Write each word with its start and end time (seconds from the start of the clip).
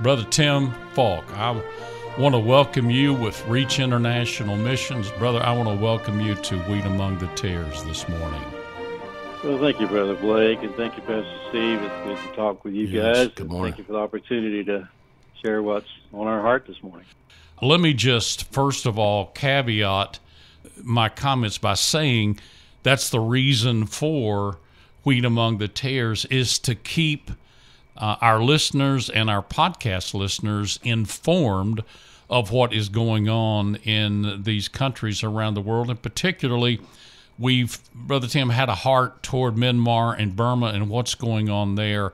Brother 0.00 0.24
Tim 0.30 0.72
Faulk. 0.94 1.24
I 1.36 1.60
want 2.18 2.34
to 2.34 2.38
welcome 2.40 2.90
you 2.90 3.14
with 3.14 3.46
Reach 3.46 3.78
International 3.78 4.56
Missions. 4.56 5.08
Brother, 5.12 5.40
I 5.40 5.52
want 5.52 5.68
to 5.68 5.76
welcome 5.76 6.20
you 6.20 6.34
to 6.34 6.58
Wheat 6.62 6.84
Among 6.84 7.16
the 7.18 7.28
Tares 7.28 7.84
this 7.84 8.08
morning. 8.08 8.42
Well, 9.44 9.56
thank 9.58 9.78
you, 9.78 9.86
Brother 9.86 10.16
Blake, 10.16 10.60
and 10.64 10.74
thank 10.74 10.96
you, 10.96 11.02
Pastor 11.02 11.38
Steve. 11.48 11.80
It's 11.80 12.04
good 12.04 12.28
to 12.28 12.34
talk 12.34 12.64
with 12.64 12.74
you 12.74 12.86
yes, 12.86 13.16
guys. 13.16 13.28
Good 13.36 13.48
morning. 13.48 13.72
Thank 13.72 13.78
you 13.78 13.84
for 13.84 13.92
the 13.92 14.00
opportunity 14.00 14.64
to 14.64 14.88
share 15.44 15.62
what's 15.62 15.86
on 16.12 16.26
our 16.26 16.42
heart 16.42 16.66
this 16.66 16.82
morning. 16.82 17.06
Let 17.62 17.78
me 17.78 17.94
just, 17.94 18.50
first 18.50 18.84
of 18.84 18.98
all, 18.98 19.26
caveat 19.26 20.18
my 20.82 21.08
comments 21.08 21.58
by 21.58 21.74
saying 21.74 22.40
that's 22.82 23.10
the 23.10 23.20
reason 23.20 23.86
for 23.86 24.58
Wheat 25.04 25.24
Among 25.24 25.58
the 25.58 25.68
Tares 25.68 26.24
is 26.24 26.58
to 26.58 26.74
keep– 26.74 27.30
uh, 27.98 28.16
our 28.20 28.42
listeners 28.42 29.10
and 29.10 29.28
our 29.28 29.42
podcast 29.42 30.14
listeners 30.14 30.80
informed 30.82 31.84
of 32.30 32.50
what 32.50 32.72
is 32.72 32.88
going 32.88 33.28
on 33.28 33.76
in 33.76 34.42
these 34.42 34.68
countries 34.68 35.22
around 35.22 35.54
the 35.54 35.60
world, 35.60 35.90
and 35.90 36.00
particularly. 36.00 36.80
We've, 37.40 37.78
Brother 37.94 38.26
Tim, 38.26 38.50
had 38.50 38.68
a 38.68 38.74
heart 38.74 39.22
toward 39.22 39.54
Myanmar 39.54 40.18
and 40.18 40.34
Burma 40.34 40.66
and 40.66 40.88
what's 40.88 41.14
going 41.14 41.48
on 41.48 41.76
there. 41.76 42.12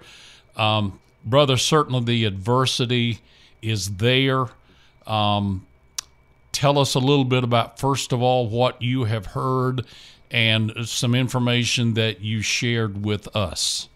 Um, 0.54 1.00
brother, 1.24 1.56
certainly 1.56 2.04
the 2.04 2.24
adversity 2.26 3.20
is 3.62 3.96
there. 3.96 4.48
Um, 5.06 5.66
tell 6.52 6.78
us 6.78 6.94
a 6.94 6.98
little 6.98 7.24
bit 7.24 7.42
about, 7.42 7.78
first 7.78 8.12
of 8.12 8.20
all, 8.20 8.48
what 8.48 8.82
you 8.82 9.04
have 9.04 9.26
heard 9.26 9.86
and 10.30 10.72
some 10.86 11.14
information 11.14 11.94
that 11.94 12.20
you 12.20 12.42
shared 12.42 13.04
with 13.04 13.34
us. 13.34 13.88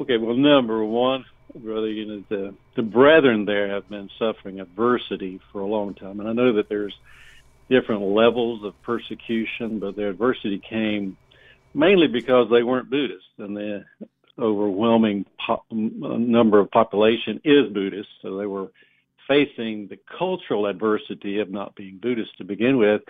Okay, 0.00 0.16
well, 0.16 0.34
number 0.34 0.82
one, 0.82 1.26
brother, 1.54 1.90
you 1.90 2.06
know 2.06 2.24
the 2.30 2.54
the 2.74 2.82
brethren 2.82 3.44
there 3.44 3.68
have 3.68 3.86
been 3.90 4.08
suffering 4.18 4.58
adversity 4.58 5.40
for 5.52 5.60
a 5.60 5.66
long 5.66 5.92
time, 5.92 6.20
and 6.20 6.28
I 6.28 6.32
know 6.32 6.54
that 6.54 6.70
there's 6.70 6.94
different 7.68 8.00
levels 8.00 8.64
of 8.64 8.80
persecution, 8.82 9.78
but 9.78 9.96
their 9.96 10.08
adversity 10.08 10.58
came 10.58 11.18
mainly 11.74 12.08
because 12.08 12.48
they 12.50 12.62
weren't 12.62 12.88
Buddhists, 12.88 13.28
and 13.36 13.54
the 13.54 13.84
overwhelming 14.38 15.26
po- 15.46 15.64
number 15.70 16.58
of 16.60 16.70
population 16.70 17.38
is 17.44 17.70
Buddhist, 17.70 18.08
so 18.22 18.38
they 18.38 18.46
were 18.46 18.72
facing 19.28 19.86
the 19.88 19.98
cultural 20.18 20.66
adversity 20.66 21.40
of 21.40 21.50
not 21.50 21.74
being 21.74 21.98
Buddhist 21.98 22.38
to 22.38 22.44
begin 22.44 22.78
with. 22.78 23.02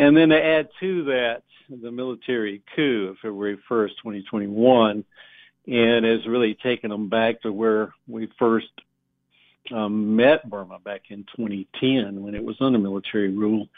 And 0.00 0.16
then 0.16 0.30
to 0.30 0.44
add 0.44 0.70
to 0.80 1.04
that, 1.04 1.44
the 1.70 1.92
military 1.92 2.62
coup 2.74 3.10
of 3.10 3.18
February 3.18 3.58
1st, 3.70 3.90
2021, 4.02 5.04
and 5.66 6.04
has 6.04 6.26
really 6.26 6.54
taken 6.54 6.90
them 6.90 7.08
back 7.08 7.42
to 7.42 7.52
where 7.52 7.92
we 8.06 8.28
first 8.38 8.70
um, 9.72 10.16
met 10.16 10.48
Burma 10.48 10.78
back 10.78 11.02
in 11.10 11.24
2010 11.36 12.22
when 12.22 12.34
it 12.34 12.44
was 12.44 12.56
under 12.60 12.78
military 12.78 13.30
rule. 13.30 13.68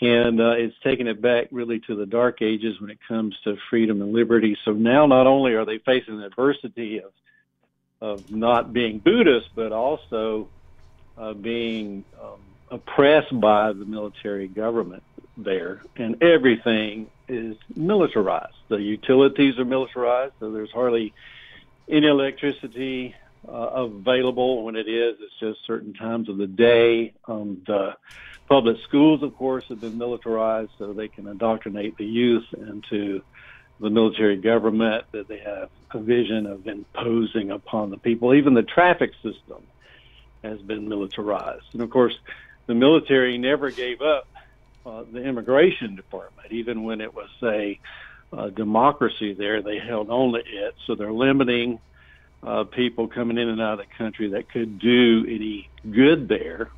And 0.00 0.40
uh, 0.40 0.50
it's 0.50 0.76
taken 0.82 1.06
it 1.06 1.22
back 1.22 1.48
really 1.50 1.80
to 1.80 1.94
the 1.96 2.06
dark 2.06 2.42
ages 2.42 2.80
when 2.80 2.90
it 2.90 2.98
comes 3.06 3.36
to 3.44 3.56
freedom 3.70 4.02
and 4.02 4.12
liberty. 4.12 4.56
So 4.64 4.72
now 4.72 5.06
not 5.06 5.26
only 5.26 5.54
are 5.54 5.64
they 5.64 5.78
facing 5.78 6.18
the 6.18 6.26
adversity 6.26 6.98
of 6.98 7.12
of 8.00 8.24
not 8.28 8.72
being 8.74 8.98
Buddhist, 8.98 9.48
but 9.54 9.72
also 9.72 10.50
uh, 11.16 11.32
being 11.32 12.04
um, 12.20 12.40
oppressed 12.70 13.40
by 13.40 13.72
the 13.72 13.86
military 13.86 14.46
government 14.46 15.02
there, 15.36 15.82
and 15.96 16.22
everything 16.22 17.08
is 17.28 17.56
militarized. 17.74 18.54
The 18.68 18.76
utilities 18.76 19.58
are 19.58 19.64
militarized, 19.64 20.34
so 20.40 20.52
there's 20.52 20.70
hardly 20.70 21.12
any 21.88 22.06
electricity 22.06 23.14
uh, 23.48 23.50
available. 23.52 24.64
When 24.64 24.76
it 24.76 24.88
is, 24.88 25.16
it's 25.20 25.38
just 25.40 25.66
certain 25.66 25.94
times 25.94 26.28
of 26.28 26.36
the 26.36 26.46
day. 26.46 27.12
Um, 27.26 27.62
the 27.66 27.96
public 28.48 28.78
schools, 28.84 29.22
of 29.22 29.36
course, 29.36 29.64
have 29.68 29.80
been 29.80 29.98
militarized, 29.98 30.70
so 30.78 30.92
they 30.92 31.08
can 31.08 31.26
indoctrinate 31.26 31.96
the 31.96 32.06
youth 32.06 32.46
into 32.56 33.22
the 33.80 33.90
military 33.90 34.36
government 34.36 35.04
that 35.12 35.26
they 35.28 35.38
have 35.38 35.68
a 35.90 35.98
vision 35.98 36.46
of 36.46 36.66
imposing 36.66 37.50
upon 37.50 37.90
the 37.90 37.98
people. 37.98 38.34
Even 38.34 38.54
the 38.54 38.62
traffic 38.62 39.12
system 39.22 39.62
has 40.42 40.60
been 40.60 40.88
militarized, 40.88 41.66
and 41.72 41.82
of 41.82 41.90
course, 41.90 42.16
the 42.66 42.74
military 42.74 43.36
never 43.36 43.70
gave 43.70 44.00
up 44.00 44.28
uh, 44.86 45.04
the 45.12 45.22
immigration 45.22 45.96
department, 45.96 46.52
even 46.52 46.84
when 46.84 47.00
it 47.00 47.14
was 47.14 47.30
a, 47.42 47.78
a 48.36 48.50
democracy 48.50 49.34
there. 49.34 49.62
They 49.62 49.78
held 49.78 50.10
on 50.10 50.32
to 50.32 50.38
it, 50.38 50.74
so 50.86 50.94
they're 50.94 51.12
limiting 51.12 51.78
uh, 52.42 52.64
people 52.64 53.08
coming 53.08 53.38
in 53.38 53.48
and 53.48 53.60
out 53.60 53.80
of 53.80 53.86
the 53.86 53.94
country 53.96 54.30
that 54.30 54.50
could 54.50 54.78
do 54.78 55.24
any 55.28 55.68
good 55.90 56.28
there. 56.28 56.70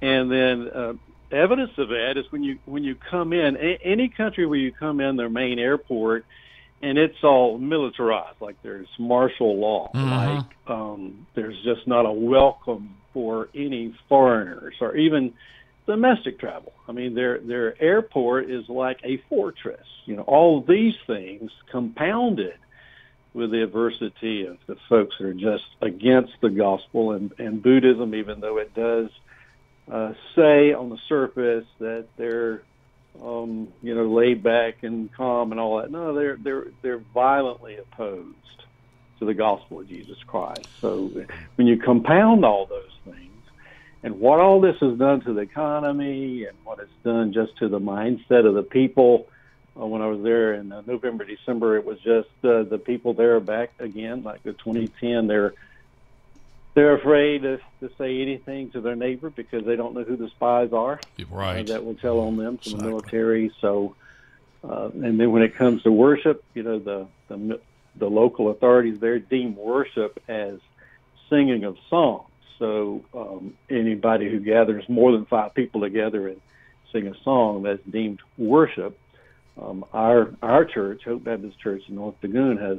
And 0.00 0.30
then 0.30 0.68
uh, 0.68 0.92
evidence 1.32 1.72
of 1.78 1.88
that 1.88 2.16
is 2.16 2.30
when 2.30 2.42
you 2.42 2.58
when 2.64 2.84
you 2.84 2.94
come 2.94 3.32
in 3.32 3.56
a- 3.56 3.78
any 3.82 4.08
country 4.08 4.46
where 4.46 4.58
you 4.58 4.72
come 4.72 5.00
in 5.00 5.16
their 5.16 5.28
main 5.28 5.58
airport 5.58 6.24
and 6.82 6.98
it's 6.98 7.22
all 7.22 7.58
militarized 7.58 8.40
like 8.40 8.56
there's 8.62 8.88
martial 8.98 9.58
law 9.58 9.90
mm-hmm. 9.94 10.08
like 10.08 10.46
um 10.66 11.26
there's 11.34 11.60
just 11.62 11.86
not 11.86 12.06
a 12.06 12.12
welcome 12.12 12.96
for 13.12 13.48
any 13.54 13.94
foreigners 14.08 14.74
or 14.80 14.96
even 14.96 15.32
domestic 15.90 16.38
travel. 16.38 16.72
I 16.86 16.92
mean, 16.92 17.14
their 17.14 17.40
their 17.40 17.80
airport 17.82 18.48
is 18.48 18.68
like 18.68 19.00
a 19.02 19.16
fortress. 19.28 19.86
You 20.04 20.14
know, 20.14 20.22
all 20.22 20.60
these 20.62 20.94
things 21.04 21.50
compounded 21.72 22.54
with 23.34 23.50
the 23.50 23.64
adversity 23.64 24.46
of 24.46 24.58
the 24.66 24.76
folks 24.88 25.16
that 25.18 25.26
are 25.26 25.34
just 25.34 25.64
against 25.80 26.32
the 26.42 26.48
gospel 26.48 27.10
and, 27.12 27.32
and 27.38 27.60
Buddhism, 27.60 28.14
even 28.14 28.40
though 28.40 28.58
it 28.58 28.72
does 28.72 29.08
uh, 29.90 30.12
say 30.36 30.72
on 30.72 30.90
the 30.90 30.98
surface 31.08 31.66
that 31.80 32.06
they're 32.16 32.62
um, 33.20 33.72
you 33.82 33.96
know 33.96 34.06
laid 34.06 34.44
back 34.44 34.84
and 34.84 35.12
calm 35.12 35.50
and 35.50 35.60
all 35.60 35.78
that. 35.78 35.90
No, 35.90 36.14
they're 36.14 36.36
they're 36.36 36.66
they're 36.82 37.02
violently 37.12 37.78
opposed 37.78 38.36
to 39.18 39.24
the 39.24 39.34
gospel 39.34 39.80
of 39.80 39.88
Jesus 39.88 40.18
Christ. 40.24 40.68
So 40.80 41.10
when 41.56 41.66
you 41.66 41.78
compound 41.78 42.44
all 42.44 42.66
those 42.66 43.12
things 43.12 43.29
and 44.02 44.18
what 44.18 44.40
all 44.40 44.60
this 44.60 44.76
has 44.80 44.98
done 44.98 45.20
to 45.22 45.34
the 45.34 45.40
economy 45.40 46.44
and 46.44 46.56
what 46.64 46.78
it's 46.78 46.90
done 47.04 47.32
just 47.32 47.56
to 47.58 47.68
the 47.68 47.80
mindset 47.80 48.46
of 48.46 48.54
the 48.54 48.62
people. 48.62 49.28
Uh, 49.78 49.86
when 49.86 50.02
I 50.02 50.06
was 50.06 50.22
there 50.22 50.54
in 50.54 50.72
uh, 50.72 50.82
November, 50.86 51.24
December, 51.24 51.76
it 51.76 51.84
was 51.84 51.98
just 52.00 52.28
uh, 52.42 52.64
the 52.64 52.80
people 52.82 53.14
there 53.14 53.36
are 53.36 53.40
back 53.40 53.72
again, 53.78 54.22
like 54.22 54.42
the 54.42 54.52
2010. 54.52 55.26
They're 55.26 55.54
they're 56.74 56.94
afraid 56.94 57.42
to, 57.42 57.58
to 57.80 57.90
say 57.98 58.22
anything 58.22 58.70
to 58.70 58.80
their 58.80 58.96
neighbor 58.96 59.30
because 59.30 59.64
they 59.64 59.76
don't 59.76 59.94
know 59.94 60.04
who 60.04 60.16
the 60.16 60.28
spies 60.28 60.72
are. 60.72 61.00
Right. 61.28 61.66
That 61.66 61.84
will 61.84 61.96
tell 61.96 62.20
on 62.20 62.36
them 62.36 62.58
from 62.58 62.72
exactly. 62.72 62.78
the 62.78 62.88
military. 62.88 63.52
So, 63.60 63.96
uh, 64.62 64.90
and 64.94 65.18
then 65.18 65.30
when 65.30 65.42
it 65.42 65.54
comes 65.54 65.82
to 65.82 65.92
worship, 65.92 66.44
you 66.54 66.62
know, 66.62 66.78
the 66.78 67.06
the 67.28 67.60
the 67.96 68.08
local 68.08 68.50
authorities 68.50 69.00
there 69.00 69.18
deem 69.18 69.56
worship 69.56 70.22
as 70.28 70.58
singing 71.28 71.64
of 71.64 71.76
songs. 71.88 72.29
So 72.60 73.02
um, 73.12 73.54
anybody 73.68 74.30
who 74.30 74.38
gathers 74.38 74.84
more 74.88 75.10
than 75.10 75.24
five 75.26 75.54
people 75.54 75.80
together 75.80 76.28
and 76.28 76.40
sing 76.92 77.08
a 77.08 77.14
song 77.24 77.64
that's 77.64 77.82
deemed 77.90 78.20
worship. 78.38 78.96
Um, 79.60 79.84
our 79.92 80.32
our 80.42 80.64
church, 80.64 81.02
Hope 81.04 81.24
Baptist 81.24 81.58
Church 81.58 81.82
in 81.88 81.96
North 81.96 82.14
Lagoon, 82.22 82.58
has 82.58 82.78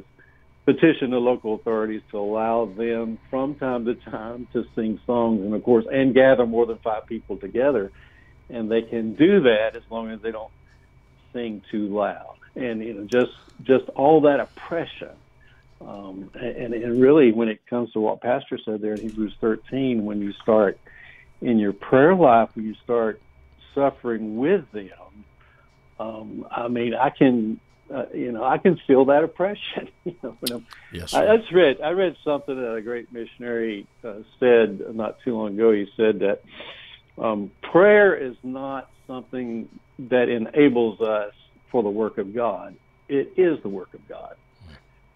petitioned 0.64 1.12
the 1.12 1.18
local 1.18 1.54
authorities 1.56 2.02
to 2.12 2.18
allow 2.18 2.66
them 2.66 3.18
from 3.28 3.56
time 3.56 3.84
to 3.84 3.94
time 3.94 4.46
to 4.52 4.64
sing 4.74 5.00
songs 5.04 5.40
and 5.42 5.52
of 5.54 5.62
course 5.64 5.84
and 5.92 6.14
gather 6.14 6.46
more 6.46 6.66
than 6.66 6.78
five 6.78 7.04
people 7.06 7.36
together 7.36 7.90
and 8.48 8.70
they 8.70 8.82
can 8.82 9.14
do 9.14 9.40
that 9.40 9.74
as 9.74 9.82
long 9.90 10.10
as 10.10 10.20
they 10.22 10.30
don't 10.30 10.52
sing 11.32 11.62
too 11.72 11.88
loud 11.88 12.36
and 12.54 12.80
you 12.80 12.94
know 12.94 13.04
just 13.04 13.32
just 13.64 13.88
all 13.96 14.20
that 14.20 14.38
oppression 14.38 15.10
um, 15.86 16.30
and, 16.34 16.74
and 16.74 17.00
really, 17.00 17.32
when 17.32 17.48
it 17.48 17.60
comes 17.68 17.90
to 17.92 18.00
what 18.00 18.20
Pastor 18.20 18.58
said 18.64 18.80
there 18.80 18.94
in 18.94 19.00
Hebrews 19.00 19.34
13, 19.40 20.04
when 20.04 20.20
you 20.20 20.32
start 20.42 20.78
in 21.40 21.58
your 21.58 21.72
prayer 21.72 22.14
life, 22.14 22.50
when 22.54 22.64
you 22.64 22.74
start 22.82 23.22
suffering 23.74 24.36
with 24.36 24.64
them, 24.72 25.24
um, 25.98 26.46
I 26.50 26.68
mean, 26.68 26.94
I 26.94 27.10
can, 27.10 27.60
uh, 27.92 28.04
you 28.14 28.32
know, 28.32 28.44
I 28.44 28.58
can 28.58 28.78
feel 28.86 29.06
that 29.06 29.24
oppression. 29.24 29.88
you 30.04 30.16
know, 30.22 30.36
when 30.40 30.52
I'm, 30.52 30.66
yes, 30.92 31.12
I, 31.14 31.26
I 31.26 31.36
just 31.36 31.52
read, 31.52 31.80
I 31.82 31.90
read 31.90 32.16
something 32.24 32.54
that 32.54 32.74
a 32.74 32.82
great 32.82 33.12
missionary 33.12 33.86
uh, 34.04 34.20
said 34.38 34.80
not 34.94 35.16
too 35.24 35.36
long 35.36 35.54
ago. 35.54 35.72
He 35.72 35.86
said 35.96 36.20
that 36.20 36.42
um, 37.22 37.50
prayer 37.72 38.16
is 38.16 38.36
not 38.42 38.88
something 39.06 39.68
that 39.98 40.28
enables 40.28 41.00
us 41.00 41.32
for 41.70 41.82
the 41.82 41.90
work 41.90 42.18
of 42.18 42.34
God. 42.34 42.76
It 43.08 43.34
is 43.36 43.62
the 43.62 43.68
work 43.68 43.94
of 43.94 44.08
God. 44.08 44.34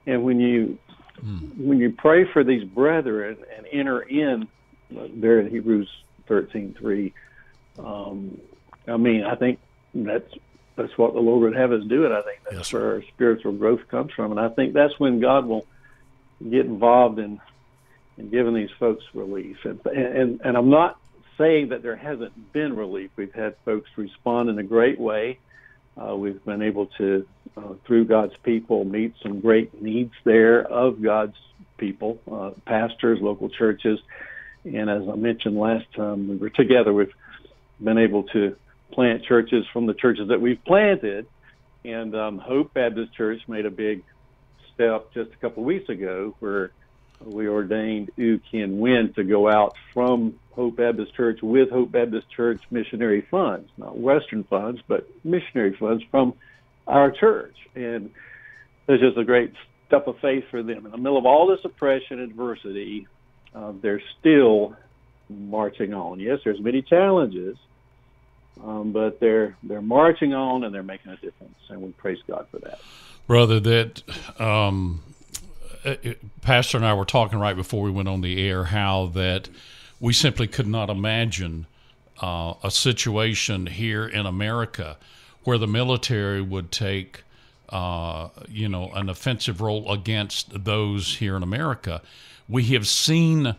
And 0.07 0.23
when 0.23 0.41
you 0.41 0.79
mm. 1.23 1.57
when 1.59 1.79
you 1.79 1.93
pray 1.93 2.31
for 2.33 2.45
these 2.45 2.65
brethren 2.65 3.39
and 3.57 3.67
enter 3.73 4.01
in 4.01 4.49
there 4.91 5.41
in 5.41 5.51
Hebrews 5.51 5.89
thirteen 6.27 6.75
three, 6.79 7.13
um, 7.79 8.41
I 8.87 8.97
mean, 8.97 9.25
I 9.25 9.35
think 9.35 9.59
that's 9.95 10.33
that's 10.77 10.97
what 10.99 11.15
the 11.15 11.21
Lord 11.21 11.43
would 11.43 11.57
have 11.57 11.73
us 11.73 11.83
do, 11.89 12.05
and 12.05 12.15
I 12.15 12.23
think 12.23 12.41
that's 12.45 12.57
yes, 12.57 12.73
where 12.73 12.95
our 12.95 13.03
spiritual 13.15 13.53
growth 13.53 13.89
comes 13.89 14.13
from. 14.13 14.31
And 14.31 14.41
I 14.41 14.49
think 14.49 14.75
that's 14.75 14.99
when 14.99 15.21
God 15.21 15.47
will 15.47 15.67
get 16.39 16.67
involved 16.67 17.19
in 17.19 17.41
in 18.19 18.31
giving 18.31 18.55
these 18.55 18.71
folks 18.79 19.05
relief. 19.15 19.65
And 19.65 19.85
and 19.87 20.41
and 20.45 20.57
I'm 20.57 20.71
not 20.71 20.99
saying 21.39 21.71
that 21.71 21.83
there 21.83 21.97
hasn't 21.97 22.53
been 22.53 22.77
relief. 22.77 23.11
We've 23.17 23.35
had 23.35 23.57
folks 23.65 23.91
respond 23.97 24.49
in 24.49 24.59
a 24.59 24.63
great 24.63 24.99
way. 24.99 25.39
Uh, 25.97 26.15
we've 26.17 26.45
been 26.45 26.63
able 26.63 26.87
to, 26.99 27.27
uh, 27.57 27.75
through 27.87 28.05
God's 28.05 28.35
people, 28.43 28.85
meet 28.85 29.15
some 29.23 29.41
great 29.41 29.81
needs 29.81 30.13
there 30.25 30.63
of 30.63 31.03
God's 31.03 31.37
people, 31.79 32.19
uh, 32.31 32.51
pastors, 32.67 33.19
local 33.21 33.49
churches. 33.49 33.99
And 34.65 34.91
as 34.91 35.09
I 35.09 35.15
mentioned 35.15 35.57
last 35.57 35.87
time 35.95 36.29
we 36.29 36.37
were 36.37 36.51
together, 36.51 36.93
we've 36.93 37.15
been 37.83 37.99
able 37.99 38.25
to 38.25 38.57
plant 38.91 39.25
churches 39.25 39.65
from 39.73 39.87
the 39.87 39.95
churches 39.95 40.29
that 40.29 40.41
we've 40.41 40.63
planted. 40.65 41.27
And 41.85 42.15
um, 42.15 42.39
Hope 42.39 42.75
Baptist 42.75 43.15
Church 43.15 43.41
made 43.49 43.65
a 43.65 43.71
big 43.71 44.03
step 44.75 45.13
just 45.15 45.33
a 45.33 45.37
couple 45.37 45.63
of 45.63 45.67
weeks 45.67 45.89
ago 45.89 46.35
where 46.41 46.73
we 47.25 47.49
ordained 47.49 48.11
U 48.17 48.41
Ken 48.51 48.79
Win 48.79 49.13
to 49.15 49.25
go 49.25 49.49
out 49.49 49.77
from 49.93 50.39
Hope 50.53 50.77
Baptist 50.77 51.15
Church 51.15 51.41
with 51.43 51.71
Hope 51.71 51.93
Baptist 51.93 52.31
Church 52.31 52.63
missionary 52.71 53.23
funds, 53.31 53.71
not 53.77 53.99
Western 53.99 54.45
funds, 54.45 54.81
but 54.87 55.09
missionary 55.25 55.75
funds 55.77 56.03
from 56.11 56.35
our 56.87 57.11
church. 57.11 57.57
And 57.75 58.11
it's 58.89 59.03
just 59.03 59.17
a 59.17 59.25
great 59.25 59.53
step 59.87 60.07
of 60.07 60.19
faith 60.21 60.45
for 60.51 60.63
them. 60.63 60.87
In 60.87 60.93
the 60.93 60.99
middle 60.99 61.19
of 61.19 61.27
all 61.27 61.47
this 61.47 61.65
oppression 61.65 62.21
and 62.21 62.31
adversity, 62.31 63.07
uh, 63.55 63.73
they're 63.81 64.03
still 64.19 64.77
marching 65.29 65.95
on. 65.95 66.21
Yes, 66.21 66.41
there's 66.45 66.61
many 66.61 66.83
challenges, 66.83 67.57
um, 68.63 68.93
but 68.93 69.21
they're 69.21 69.57
they're 69.63 69.83
marching 69.83 70.35
on 70.35 70.65
and 70.65 70.75
they're 70.75 70.83
making 70.83 71.13
a 71.13 71.17
difference, 71.17 71.59
and 71.69 71.83
we 71.83 71.91
praise 71.93 72.19
God 72.27 72.47
for 72.51 72.59
that. 72.61 72.79
Brother, 73.27 73.59
that 73.61 74.03
um, 74.41 75.03
Pastor 76.41 76.79
and 76.79 76.87
I 76.87 76.95
were 76.95 77.05
talking 77.05 77.39
right 77.39 77.55
before 77.55 77.83
we 77.83 77.91
went 77.91 78.09
on 78.09 78.21
the 78.21 78.49
air 78.49 78.65
how 78.65 79.07
that 79.15 79.49
we 80.01 80.13
simply 80.13 80.49
could 80.49 80.67
not 80.67 80.91
imagine 80.91 81.67
uh, 82.21 82.55
a 82.65 82.71
situation 82.71 83.67
here 83.67 84.07
in 84.07 84.27
America 84.27 84.97
where 85.45 85.59
the 85.59 85.67
military 85.67 86.43
would 86.43 86.73
take, 86.73 87.23
uh, 87.69 88.29
you 88.49 88.69
know, 88.69 88.91
an 88.95 89.09
offensive 89.09 89.61
role 89.61 89.93
against 89.93 90.65
those 90.65 91.17
here 91.17 91.37
in 91.37 91.43
America. 91.45 92.03
We 92.49 92.65
have 92.65 92.89
seen 92.89 93.47
uh, 93.47 93.55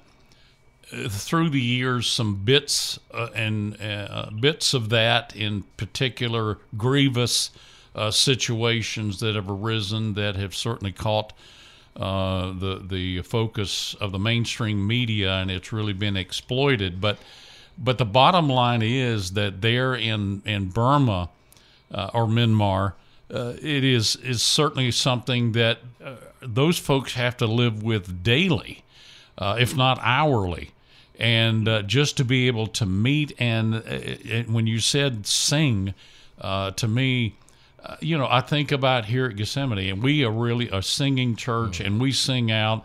through 1.09 1.51
the 1.51 1.61
years 1.61 2.07
some 2.07 2.43
bits 2.43 2.99
uh, 3.13 3.29
and 3.35 3.81
uh, 3.81 4.31
bits 4.37 4.73
of 4.73 4.89
that 4.89 5.33
in 5.33 5.63
particular 5.77 6.57
grievous 6.75 7.51
situations 8.11 9.21
that 9.21 9.33
have 9.33 9.49
arisen 9.49 10.13
that 10.13 10.35
have 10.35 10.53
certainly 10.53 10.91
caught 10.91 11.33
uh, 11.97 12.53
the 12.53 12.83
the 12.87 13.21
focus 13.23 13.95
of 13.95 14.11
the 14.11 14.19
mainstream 14.19 14.85
media, 14.85 15.33
and 15.37 15.49
it's 15.49 15.73
really 15.73 15.93
been 15.93 16.15
exploited. 16.15 17.01
But 17.01 17.17
but 17.75 17.97
the 17.97 18.05
bottom 18.05 18.47
line 18.47 18.83
is 18.83 19.31
that 19.31 19.61
there 19.61 19.95
in 19.95 20.43
in 20.45 20.69
Burma 20.69 21.29
uh, 21.91 22.11
or 22.13 22.27
Myanmar, 22.27 22.93
uh, 23.33 23.53
it 23.59 23.83
is 23.83 24.15
is 24.17 24.43
certainly 24.43 24.91
something 24.91 25.53
that 25.53 25.79
uh, 26.03 26.15
those 26.41 26.77
folks 26.77 27.13
have 27.13 27.35
to 27.37 27.47
live 27.47 27.81
with 27.81 28.23
daily, 28.23 28.83
uh, 29.39 29.57
if 29.59 29.75
not 29.75 29.99
hourly. 30.01 30.71
And 31.19 31.67
just 31.87 32.15
to 32.17 32.23
be 32.23 32.45
able 32.45 32.67
to 32.67 32.85
meet 32.85 33.33
and 33.39 33.73
when 34.53 34.67
you 34.67 34.79
said 34.79 35.25
sing, 35.25 35.95
to 36.39 36.87
me, 36.87 37.33
uh, 37.83 37.95
you 38.01 38.17
know, 38.17 38.27
I 38.29 38.41
think 38.41 38.71
about 38.71 39.05
here 39.05 39.27
at 39.27 39.35
Gethsemane, 39.35 39.89
and 39.89 40.03
we 40.03 40.23
are 40.23 40.31
really 40.31 40.69
a 40.69 40.81
singing 40.81 41.35
church, 41.35 41.79
and 41.79 42.01
we 42.01 42.11
sing 42.11 42.51
out, 42.51 42.83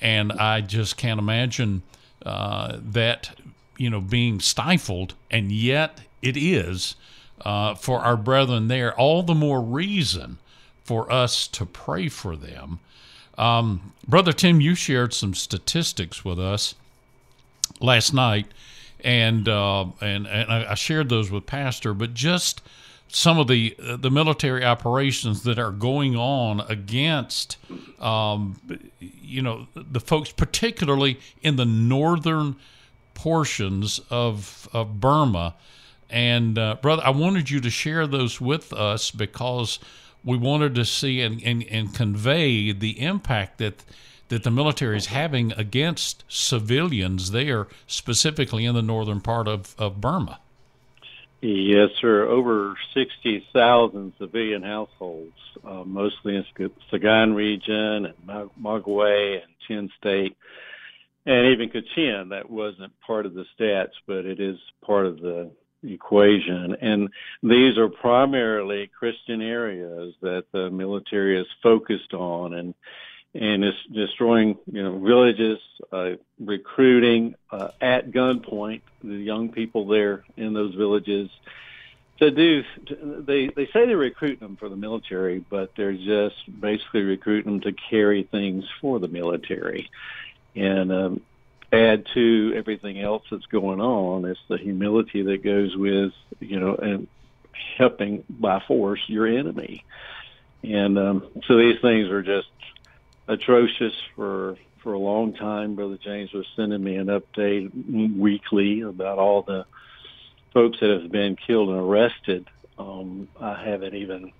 and 0.00 0.32
I 0.32 0.60
just 0.60 0.96
can't 0.96 1.18
imagine 1.18 1.82
uh, 2.24 2.78
that, 2.82 3.30
you 3.76 3.90
know, 3.90 4.00
being 4.00 4.40
stifled, 4.40 5.14
and 5.30 5.52
yet 5.52 6.00
it 6.22 6.36
is 6.36 6.96
uh, 7.44 7.74
for 7.74 8.00
our 8.00 8.16
brethren 8.16 8.68
there. 8.68 8.98
All 8.98 9.22
the 9.22 9.34
more 9.34 9.60
reason 9.60 10.38
for 10.84 11.10
us 11.12 11.46
to 11.48 11.64
pray 11.66 12.08
for 12.08 12.34
them. 12.36 12.80
Um, 13.38 13.92
Brother 14.08 14.32
Tim, 14.32 14.60
you 14.60 14.74
shared 14.74 15.14
some 15.14 15.34
statistics 15.34 16.24
with 16.24 16.38
us 16.38 16.74
last 17.80 18.12
night, 18.12 18.46
and 19.02 19.48
uh, 19.48 19.86
and 20.00 20.26
and 20.26 20.52
I 20.52 20.74
shared 20.74 21.08
those 21.08 21.30
with 21.30 21.46
Pastor, 21.46 21.94
but 21.94 22.12
just 22.12 22.60
some 23.12 23.38
of 23.38 23.48
the 23.48 23.74
the 23.78 24.10
military 24.10 24.64
operations 24.64 25.42
that 25.42 25.58
are 25.58 25.72
going 25.72 26.16
on 26.16 26.60
against 26.68 27.56
um, 28.00 28.60
you 29.00 29.42
know 29.42 29.66
the 29.74 30.00
folks 30.00 30.30
particularly 30.32 31.18
in 31.42 31.56
the 31.56 31.64
northern 31.64 32.56
portions 33.14 34.00
of 34.10 34.68
of 34.72 35.00
Burma 35.00 35.56
and 36.08 36.58
uh, 36.58 36.76
brother 36.80 37.02
I 37.04 37.10
wanted 37.10 37.50
you 37.50 37.60
to 37.60 37.70
share 37.70 38.06
those 38.06 38.40
with 38.40 38.72
us 38.72 39.10
because 39.10 39.80
we 40.24 40.36
wanted 40.36 40.74
to 40.74 40.84
see 40.84 41.22
and, 41.22 41.42
and, 41.42 41.64
and 41.64 41.94
convey 41.94 42.72
the 42.72 43.00
impact 43.00 43.58
that 43.58 43.84
that 44.28 44.44
the 44.44 44.50
military 44.50 44.96
is 44.96 45.06
having 45.06 45.52
against 45.54 46.22
civilians 46.28 47.32
there 47.32 47.66
specifically 47.88 48.64
in 48.64 48.76
the 48.76 48.82
northern 48.82 49.20
part 49.20 49.48
of, 49.48 49.74
of 49.76 50.00
Burma. 50.00 50.38
Yes, 51.42 51.88
sir. 52.00 52.26
Over 52.28 52.76
60,000 52.92 54.12
civilian 54.18 54.62
households, 54.62 55.32
uh, 55.64 55.84
mostly 55.86 56.36
in 56.36 56.44
Sagaing 56.92 57.34
region 57.34 58.06
and 58.06 58.50
Magway 58.62 59.42
and 59.42 59.52
Chin 59.66 59.88
State, 59.96 60.36
and 61.24 61.46
even 61.46 61.70
Kachin. 61.70 62.28
That 62.28 62.50
wasn't 62.50 62.92
part 63.06 63.24
of 63.24 63.32
the 63.32 63.46
stats, 63.58 63.92
but 64.06 64.26
it 64.26 64.38
is 64.38 64.58
part 64.84 65.06
of 65.06 65.20
the 65.20 65.50
equation. 65.82 66.76
And 66.82 67.08
these 67.42 67.78
are 67.78 67.88
primarily 67.88 68.90
Christian 68.98 69.40
areas 69.40 70.14
that 70.20 70.44
the 70.52 70.70
military 70.70 71.40
is 71.40 71.46
focused 71.62 72.12
on. 72.12 72.52
And 72.52 72.74
and 73.34 73.64
it's 73.64 73.78
destroying 73.92 74.58
you 74.70 74.82
know 74.82 74.98
villages, 74.98 75.58
uh, 75.92 76.12
recruiting 76.38 77.34
uh, 77.50 77.68
at 77.80 78.10
gunpoint 78.10 78.82
the 79.02 79.14
young 79.14 79.50
people 79.50 79.86
there 79.86 80.24
in 80.36 80.52
those 80.52 80.74
villages 80.74 81.30
to 82.18 82.30
do. 82.30 82.64
They 82.86 83.48
they 83.48 83.66
say 83.66 83.86
they're 83.86 83.96
recruiting 83.96 84.40
them 84.40 84.56
for 84.56 84.68
the 84.68 84.76
military, 84.76 85.38
but 85.38 85.72
they're 85.76 85.92
just 85.92 86.36
basically 86.60 87.02
recruiting 87.02 87.52
them 87.52 87.60
to 87.62 87.72
carry 87.72 88.24
things 88.24 88.64
for 88.80 88.98
the 88.98 89.08
military, 89.08 89.90
and 90.54 90.92
um, 90.92 91.20
add 91.72 92.06
to 92.14 92.52
everything 92.56 93.00
else 93.00 93.22
that's 93.30 93.46
going 93.46 93.80
on. 93.80 94.24
It's 94.24 94.40
the 94.48 94.58
humility 94.58 95.22
that 95.22 95.44
goes 95.44 95.76
with 95.76 96.12
you 96.40 96.58
know 96.58 96.74
and 96.74 97.06
helping 97.78 98.24
by 98.28 98.60
force 98.66 99.00
your 99.06 99.26
enemy, 99.26 99.84
and 100.64 100.98
um, 100.98 101.28
so 101.46 101.56
these 101.56 101.80
things 101.80 102.08
are 102.10 102.22
just 102.22 102.48
atrocious 103.28 103.94
for 104.16 104.56
for 104.78 104.92
a 104.94 104.98
long 104.98 105.34
time. 105.34 105.74
Brother 105.74 105.98
James 106.02 106.32
was 106.32 106.46
sending 106.56 106.82
me 106.82 106.96
an 106.96 107.08
update 107.08 108.16
weekly 108.16 108.80
about 108.80 109.18
all 109.18 109.42
the 109.42 109.66
folks 110.52 110.80
that 110.80 110.90
have 110.90 111.10
been 111.12 111.36
killed 111.36 111.68
and 111.68 111.78
arrested. 111.78 112.48
Um, 112.78 113.28
I 113.40 113.62
haven't 113.62 113.94
even 113.94 114.32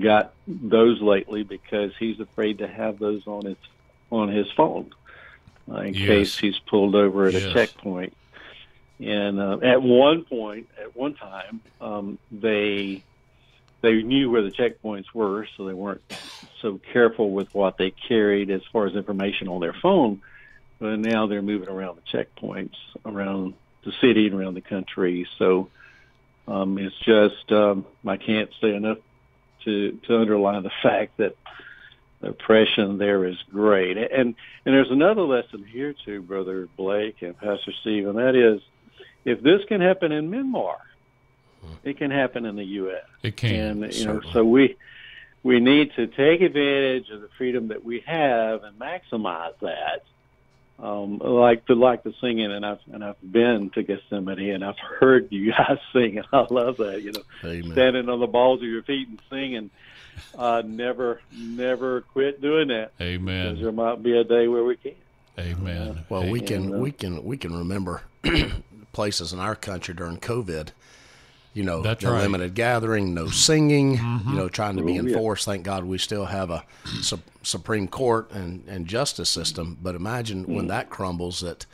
got 0.00 0.32
those 0.46 1.00
lately 1.00 1.42
because 1.42 1.92
he's 1.98 2.20
afraid 2.20 2.58
to 2.58 2.68
have 2.68 2.98
those 2.98 3.26
on 3.26 3.44
his 3.46 3.56
on 4.10 4.28
his 4.28 4.50
phone 4.52 4.92
uh, 5.70 5.76
in 5.76 5.94
yes. 5.94 6.06
case 6.06 6.38
he's 6.38 6.58
pulled 6.58 6.94
over 6.94 7.26
at 7.26 7.34
yes. 7.34 7.44
a 7.44 7.52
checkpoint. 7.52 8.16
And 9.00 9.40
uh, 9.40 9.58
at 9.62 9.82
one 9.82 10.24
point, 10.24 10.68
at 10.80 10.94
one 10.96 11.14
time, 11.14 11.60
um, 11.80 12.18
they 12.30 13.02
they 13.80 14.02
knew 14.02 14.30
where 14.30 14.42
the 14.42 14.50
checkpoints 14.50 15.06
were, 15.12 15.46
so 15.56 15.64
they 15.66 15.74
weren't 15.74 16.00
so 16.60 16.80
careful 16.92 17.30
with 17.30 17.54
what 17.54 17.78
they 17.78 17.90
carried 17.90 18.50
as 18.50 18.62
far 18.72 18.86
as 18.86 18.94
information 18.94 19.48
on 19.48 19.60
their 19.60 19.74
phone. 19.74 20.22
But 20.78 20.98
now 20.98 21.26
they're 21.26 21.42
moving 21.42 21.68
around 21.68 21.96
the 21.96 22.18
checkpoints 22.18 22.74
around 23.04 23.54
the 23.84 23.92
city 24.00 24.26
and 24.26 24.34
around 24.34 24.54
the 24.54 24.60
country. 24.60 25.26
So 25.38 25.68
um, 26.48 26.78
it's 26.78 26.96
just 27.04 27.50
um, 27.52 27.86
I 28.06 28.16
can't 28.16 28.50
say 28.60 28.74
enough 28.74 28.98
to 29.64 29.98
to 30.06 30.18
underline 30.18 30.62
the 30.62 30.72
fact 30.82 31.16
that 31.18 31.36
the 32.20 32.30
oppression 32.30 32.98
there 32.98 33.24
is 33.24 33.36
great. 33.50 33.96
And 33.96 34.34
and 34.64 34.74
there's 34.74 34.90
another 34.90 35.22
lesson 35.22 35.64
here 35.64 35.94
too, 36.04 36.22
brother 36.22 36.68
Blake 36.76 37.22
and 37.22 37.36
Pastor 37.38 37.72
Steve, 37.80 38.08
and 38.08 38.18
that 38.18 38.34
is 38.34 38.60
if 39.24 39.42
this 39.42 39.64
can 39.68 39.80
happen 39.80 40.12
in 40.12 40.30
Myanmar, 40.30 40.76
it 41.82 41.96
can 41.98 42.10
happen 42.10 42.44
in 42.44 42.56
the 42.56 42.64
U.S. 42.64 43.04
It 43.22 43.36
can. 43.36 43.82
And 43.82 43.94
you 43.94 44.06
know, 44.06 44.20
so 44.32 44.44
we 44.44 44.76
we 45.44 45.60
need 45.60 45.92
to 45.94 46.06
take 46.08 46.40
advantage 46.40 47.10
of 47.10 47.20
the 47.20 47.28
freedom 47.38 47.68
that 47.68 47.84
we 47.84 48.02
have 48.06 48.64
and 48.64 48.76
maximize 48.78 49.52
that. 49.60 50.02
Um, 50.76 51.18
like 51.18 51.66
the 51.66 51.76
like 51.76 52.02
the 52.02 52.12
singing, 52.20 52.50
and 52.50 52.66
I've 52.66 52.80
and 52.92 53.04
I've 53.04 53.20
been 53.22 53.70
to 53.74 53.84
Gethsemane, 53.84 54.54
and 54.54 54.64
I've 54.64 54.78
heard 54.78 55.30
you 55.30 55.52
guys 55.56 55.78
sing, 55.92 56.18
and 56.18 56.26
I 56.32 56.46
love 56.50 56.78
that. 56.78 57.00
You 57.02 57.12
know, 57.12 57.22
Amen. 57.44 57.72
standing 57.72 58.08
on 58.08 58.18
the 58.18 58.26
balls 58.26 58.60
of 58.60 58.66
your 58.66 58.82
feet 58.82 59.06
and 59.06 59.20
singing. 59.30 59.70
Uh, 60.36 60.62
never, 60.64 61.20
never 61.32 62.00
quit 62.00 62.40
doing 62.40 62.68
that. 62.68 62.92
Amen. 63.00 63.54
Because 63.54 63.62
there 63.62 63.72
might 63.72 64.02
be 64.02 64.16
a 64.16 64.24
day 64.24 64.48
where 64.48 64.64
we 64.64 64.76
can. 64.76 64.94
Amen. 65.38 66.04
Well, 66.08 66.28
we 66.28 66.40
can 66.40 66.74
uh, 66.74 66.78
we 66.78 66.90
can 66.90 67.22
we 67.22 67.36
can 67.36 67.56
remember 67.56 68.02
places 68.92 69.32
in 69.32 69.38
our 69.38 69.54
country 69.54 69.94
during 69.94 70.18
COVID. 70.18 70.70
You 71.54 71.62
know, 71.62 71.82
That's 71.82 72.02
the 72.04 72.10
right. 72.10 72.22
limited 72.22 72.54
gathering, 72.54 73.14
no 73.14 73.28
singing. 73.28 73.96
Mm-hmm. 73.98 74.28
You 74.30 74.36
know, 74.36 74.48
trying 74.48 74.76
to 74.76 74.82
be 74.82 74.98
Oh, 74.98 75.02
yeah. 75.02 75.08
enforced. 75.14 75.44
Thank 75.44 75.62
God 75.64 75.84
we 75.84 75.98
still 75.98 76.24
have 76.26 76.50
a 76.50 76.64
su- 77.00 77.20
Supreme 77.42 77.86
Court 77.88 78.30
and, 78.32 78.64
and 78.68 78.86
justice 78.86 79.30
system. 79.30 79.78
But 79.80 79.94
imagine 79.94 80.44
Mm. 80.46 80.54
when 80.56 80.66
that 80.68 80.90
crumbles, 80.90 81.40
that 81.40 81.64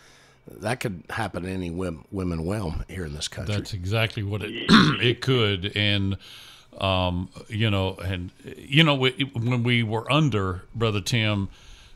that 0.46 0.80
could 0.80 1.02
happen 1.10 1.44
to 1.44 1.48
any 1.50 1.70
women, 1.70 2.04
women 2.10 2.46
realm 2.48 2.84
here 2.88 3.04
in 3.06 3.14
this 3.14 3.26
country. 3.28 3.54
That's 3.54 3.72
exactly 3.72 4.22
what 4.22 4.42
it 4.42 4.50
it 5.00 5.20
could, 5.22 5.72
and 5.76 6.16
um, 6.78 7.28
you 7.48 7.70
know, 7.70 7.94
and 8.02 8.30
you 8.56 8.84
know, 8.84 8.94
when 8.94 9.62
we 9.62 9.82
were 9.82 10.10
under 10.12 10.62
brother 10.74 11.00
Tim, 11.00 11.48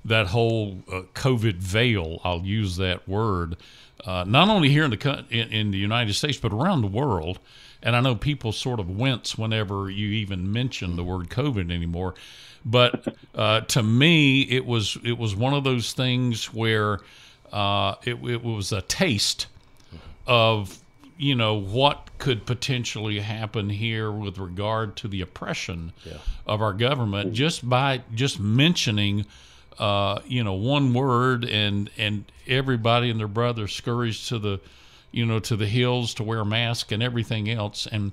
that 0.05 0.29
whole 0.29 0.83
uh, 0.93 1.03
COVID 1.15 1.57
veil, 1.57 2.21
I'll 2.25 2.43
use 2.43 2.77
that 2.77 3.09
word, 3.09 3.57
uh, 4.05 4.25
not 4.27 4.49
only 4.49 4.69
here 4.69 4.85
in 4.85 4.91
the 4.91 5.25
in, 5.31 5.49
in 5.53 5.71
the 5.71 5.79
United 5.79 6.15
States 6.15 6.39
but 6.39 6.53
around 6.53 6.81
the 6.83 6.87
world. 6.89 7.39
And 7.85 7.95
I 7.95 8.01
know 8.01 8.17
people 8.17 8.51
sort 8.51 8.81
of 8.81 8.89
wince 8.91 9.39
whenever 9.39 9.91
you 9.91 10.09
even 10.09 10.51
mention 10.51 10.97
the 10.97 11.05
word 11.05 11.29
COVID 11.29 11.71
anymore. 11.71 12.15
But 12.65 13.15
uh, 13.35 13.61
to 13.61 13.83
me, 13.83 14.41
it 14.43 14.65
was 14.65 14.97
it 15.05 15.19
was 15.19 15.37
one 15.37 15.53
of 15.55 15.63
those 15.65 15.93
things 15.93 16.47
where 16.53 17.01
uh, 17.53 17.97
it, 18.05 18.15
it 18.25 18.43
was 18.43 18.73
a 18.73 18.81
taste 18.83 19.47
of 20.27 20.81
you 21.19 21.35
know 21.35 21.55
what 21.55 22.09
could 22.19 22.47
potentially 22.47 23.21
happen 23.21 23.69
here 23.69 24.11
with 24.11 24.39
regard 24.39 24.97
to 24.97 25.07
the 25.09 25.21
oppression 25.21 25.93
of 26.47 26.63
our 26.63 26.73
government 26.73 27.33
just 27.35 27.69
by 27.69 28.01
just 28.15 28.41
mentioning 28.41 29.27
uh, 29.79 30.19
you 30.27 30.43
know 30.43 30.55
one 30.55 30.93
word 30.95 31.45
and 31.45 31.91
and 31.99 32.25
everybody 32.49 33.11
and 33.11 33.21
their 33.21 33.29
brother 33.29 33.69
scurries 33.69 34.27
to 34.29 34.39
the 34.39 34.59
you 35.15 35.25
know 35.25 35.39
to 35.41 35.57
the 35.57 35.67
hills 35.67 36.15
to 36.15 36.23
wear 36.23 36.41
a 36.41 36.45
mask 36.45 36.93
and 36.93 37.03
everything 37.03 37.49
else. 37.51 37.87
And 37.91 38.13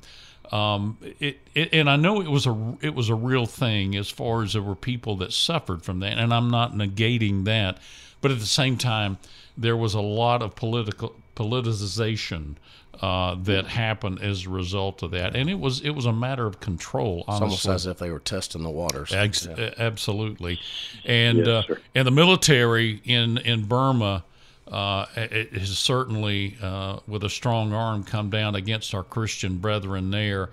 um, 0.51 0.97
it, 1.19 1.39
it 1.55 1.69
and 1.73 1.89
I 1.89 1.95
know 1.95 2.21
it 2.21 2.29
was 2.29 2.45
a 2.45 2.77
it 2.81 2.93
was 2.93 3.09
a 3.09 3.15
real 3.15 3.45
thing 3.45 3.95
as 3.95 4.09
far 4.09 4.43
as 4.43 4.53
there 4.53 4.61
were 4.61 4.75
people 4.75 5.15
that 5.17 5.33
suffered 5.33 5.83
from 5.83 5.99
that. 5.99 6.17
And 6.17 6.33
I'm 6.33 6.49
not 6.49 6.73
negating 6.73 7.45
that. 7.45 7.79
But 8.21 8.31
at 8.31 8.39
the 8.39 8.45
same 8.45 8.77
time 8.77 9.17
there 9.57 9.75
was 9.75 9.93
a 9.93 10.01
lot 10.01 10.41
of 10.41 10.55
political 10.55 11.15
politicization 11.35 12.55
uh, 13.01 13.35
that 13.43 13.65
happened 13.65 14.21
as 14.21 14.45
a 14.45 14.49
result 14.49 15.01
of 15.01 15.11
that. 15.11 15.35
And 15.35 15.49
it 15.49 15.59
was 15.59 15.81
it 15.81 15.91
was 15.91 16.05
a 16.05 16.13
matter 16.13 16.45
of 16.45 16.59
control 16.59 17.25
It's 17.27 17.41
almost 17.41 17.67
as 17.67 17.87
if 17.87 17.97
they 17.97 18.11
were 18.11 18.19
testing 18.19 18.63
the 18.63 18.69
waters. 18.69 19.11
Ex- 19.11 19.45
a- 19.47 19.81
Absolutely, 19.81 20.59
and 21.05 21.39
Yes, 21.39 21.47
uh, 21.47 21.75
and 21.95 22.05
the 22.05 22.11
military 22.11 23.01
in 23.03 23.37
in 23.39 23.65
Burma 23.65 24.23
uh, 24.71 25.05
it 25.15 25.53
has 25.53 25.77
certainly, 25.77 26.57
uh, 26.61 26.99
with 27.05 27.23
a 27.23 27.29
strong 27.29 27.73
arm, 27.73 28.03
come 28.03 28.29
down 28.29 28.55
against 28.55 28.95
our 28.95 29.03
Christian 29.03 29.57
brethren 29.57 30.11
there. 30.11 30.49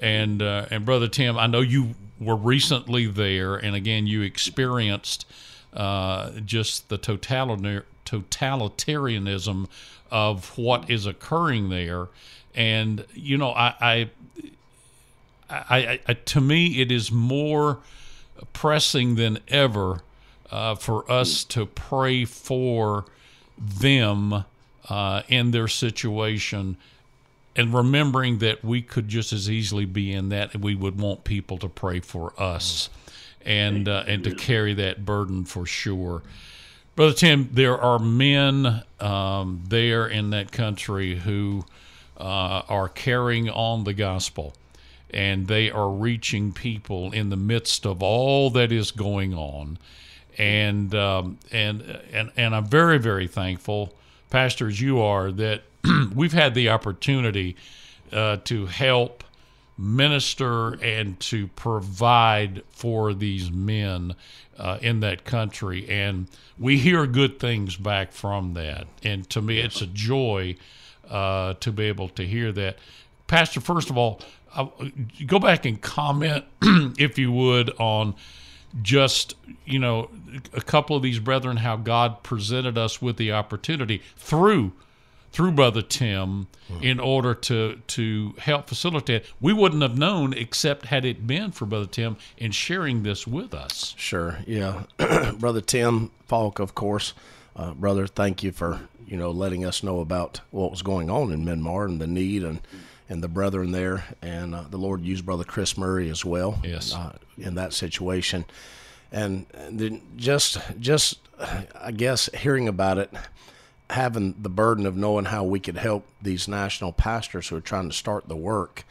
And 0.00 0.42
uh, 0.42 0.66
and 0.70 0.84
brother 0.84 1.08
Tim, 1.08 1.38
I 1.38 1.46
know 1.46 1.60
you 1.60 1.94
were 2.20 2.36
recently 2.36 3.06
there, 3.06 3.56
and 3.56 3.74
again 3.74 4.06
you 4.06 4.22
experienced 4.22 5.26
uh, 5.72 6.32
just 6.44 6.88
the 6.90 6.98
totalitar- 6.98 7.84
totalitarianism 8.04 9.68
of 10.10 10.58
what 10.58 10.90
is 10.90 11.06
occurring 11.06 11.70
there. 11.70 12.08
And 12.54 13.06
you 13.14 13.38
know, 13.38 13.50
I, 13.50 13.74
I 13.80 14.10
I, 15.48 16.00
I, 16.06 16.14
to 16.14 16.40
me, 16.40 16.80
it 16.80 16.90
is 16.90 17.12
more 17.12 17.78
pressing 18.52 19.14
than 19.14 19.38
ever 19.48 20.00
uh, 20.50 20.74
for 20.74 21.10
us 21.10 21.44
to 21.44 21.66
pray 21.66 22.24
for 22.24 23.06
them 23.58 24.44
uh, 24.88 25.22
in 25.28 25.50
their 25.50 25.68
situation 25.68 26.76
and 27.56 27.72
remembering 27.72 28.38
that 28.38 28.64
we 28.64 28.82
could 28.82 29.08
just 29.08 29.32
as 29.32 29.48
easily 29.48 29.84
be 29.84 30.12
in 30.12 30.28
that 30.30 30.54
and 30.54 30.62
we 30.62 30.74
would 30.74 31.00
want 31.00 31.24
people 31.24 31.56
to 31.58 31.68
pray 31.68 32.00
for 32.00 32.32
us 32.40 32.90
and 33.44 33.88
uh, 33.88 34.04
and 34.06 34.24
to 34.24 34.34
carry 34.34 34.74
that 34.74 35.04
burden 35.04 35.44
for 35.44 35.66
sure. 35.66 36.22
Brother 36.96 37.12
tim 37.12 37.48
there 37.52 37.78
are 37.78 37.98
men 37.98 38.82
um, 39.00 39.62
there 39.68 40.06
in 40.06 40.30
that 40.30 40.52
country 40.52 41.16
who 41.16 41.64
uh, 42.16 42.62
are 42.68 42.88
carrying 42.88 43.50
on 43.50 43.84
the 43.84 43.94
gospel 43.94 44.54
and 45.10 45.46
they 45.46 45.70
are 45.70 45.90
reaching 45.90 46.52
people 46.52 47.12
in 47.12 47.30
the 47.30 47.36
midst 47.36 47.86
of 47.86 48.02
all 48.02 48.50
that 48.50 48.72
is 48.72 48.90
going 48.90 49.34
on 49.34 49.78
and 50.38 50.94
um, 50.94 51.38
and 51.52 51.82
and 52.12 52.30
and 52.36 52.54
I'm 52.54 52.66
very 52.66 52.98
very 52.98 53.26
thankful, 53.26 53.94
Pastor, 54.30 54.68
as 54.68 54.80
you 54.80 55.00
are, 55.00 55.30
that 55.32 55.62
we've 56.14 56.32
had 56.32 56.54
the 56.54 56.68
opportunity 56.70 57.56
uh, 58.12 58.38
to 58.44 58.66
help 58.66 59.24
minister 59.76 60.74
and 60.74 61.18
to 61.18 61.48
provide 61.48 62.62
for 62.70 63.12
these 63.12 63.50
men 63.50 64.14
uh, 64.58 64.78
in 64.80 65.00
that 65.00 65.24
country, 65.24 65.88
and 65.88 66.28
we 66.58 66.78
hear 66.78 67.06
good 67.06 67.38
things 67.38 67.76
back 67.76 68.12
from 68.12 68.54
that. 68.54 68.86
And 69.02 69.28
to 69.30 69.42
me, 69.42 69.58
it's 69.58 69.80
a 69.80 69.86
joy 69.86 70.56
uh, 71.10 71.54
to 71.54 71.72
be 71.72 71.84
able 71.84 72.08
to 72.10 72.26
hear 72.26 72.52
that. 72.52 72.78
Pastor, 73.26 73.60
first 73.60 73.90
of 73.90 73.98
all, 73.98 74.20
I, 74.54 74.70
go 75.26 75.38
back 75.38 75.64
and 75.64 75.80
comment, 75.80 76.44
if 76.62 77.18
you 77.18 77.32
would, 77.32 77.70
on 77.80 78.14
just 78.82 79.34
you 79.64 79.78
know 79.78 80.10
a 80.52 80.60
couple 80.60 80.96
of 80.96 81.02
these 81.02 81.18
brethren 81.18 81.58
how 81.58 81.76
god 81.76 82.22
presented 82.22 82.76
us 82.76 83.00
with 83.00 83.16
the 83.16 83.30
opportunity 83.30 84.02
through 84.16 84.72
through 85.32 85.52
brother 85.52 85.82
tim 85.82 86.48
in 86.80 86.98
order 86.98 87.34
to 87.34 87.80
to 87.86 88.34
help 88.38 88.68
facilitate. 88.68 89.24
We 89.40 89.52
wouldn't 89.52 89.82
have 89.82 89.98
known 89.98 90.32
except 90.32 90.86
had 90.86 91.04
it 91.04 91.26
been 91.26 91.52
for 91.52 91.66
brother 91.66 91.86
tim 91.86 92.16
in 92.36 92.52
sharing 92.52 93.02
this 93.02 93.26
with 93.26 93.54
us. 93.54 93.94
Sure, 93.96 94.38
yeah, 94.46 94.84
brother 95.38 95.60
Tim 95.60 96.10
Faulk, 96.26 96.58
of 96.58 96.74
course, 96.74 97.12
uh, 97.56 97.74
brother. 97.74 98.06
Thank 98.06 98.42
you 98.42 98.52
for 98.52 98.80
you 99.06 99.16
know 99.16 99.30
letting 99.30 99.64
us 99.64 99.82
know 99.82 100.00
about 100.00 100.40
what 100.50 100.70
was 100.70 100.82
going 100.82 101.10
on 101.10 101.32
in 101.32 101.44
Myanmar 101.44 101.86
and 101.86 102.00
the 102.00 102.06
need 102.06 102.42
and 102.42 102.60
and 103.08 103.22
the 103.22 103.28
brethren 103.28 103.72
there, 103.72 104.04
and 104.22 104.54
uh, 104.54 104.64
the 104.68 104.78
Lord 104.78 105.02
used 105.02 105.26
brother 105.26 105.44
Chris 105.44 105.76
Murray 105.76 106.08
as 106.08 106.24
well. 106.24 106.60
Yes. 106.64 106.94
uh, 106.94 107.16
in 107.36 107.54
that 107.56 107.72
situation, 107.72 108.44
and, 109.12 109.46
then 109.70 110.00
just 110.16 110.58
just 110.78 111.18
I 111.80 111.92
guess 111.92 112.30
hearing 112.34 112.68
about 112.68 112.98
it, 112.98 113.12
having 113.90 114.34
the 114.40 114.48
burden 114.48 114.86
of 114.86 114.96
knowing 114.96 115.26
how 115.26 115.44
we 115.44 115.60
could 115.60 115.76
help 115.76 116.06
these 116.22 116.48
national 116.48 116.92
pastors 116.92 117.48
who 117.48 117.56
are 117.56 117.60
trying 117.60 117.88
to 117.88 117.94
start 117.94 118.28
the 118.28 118.36
work 118.36 118.84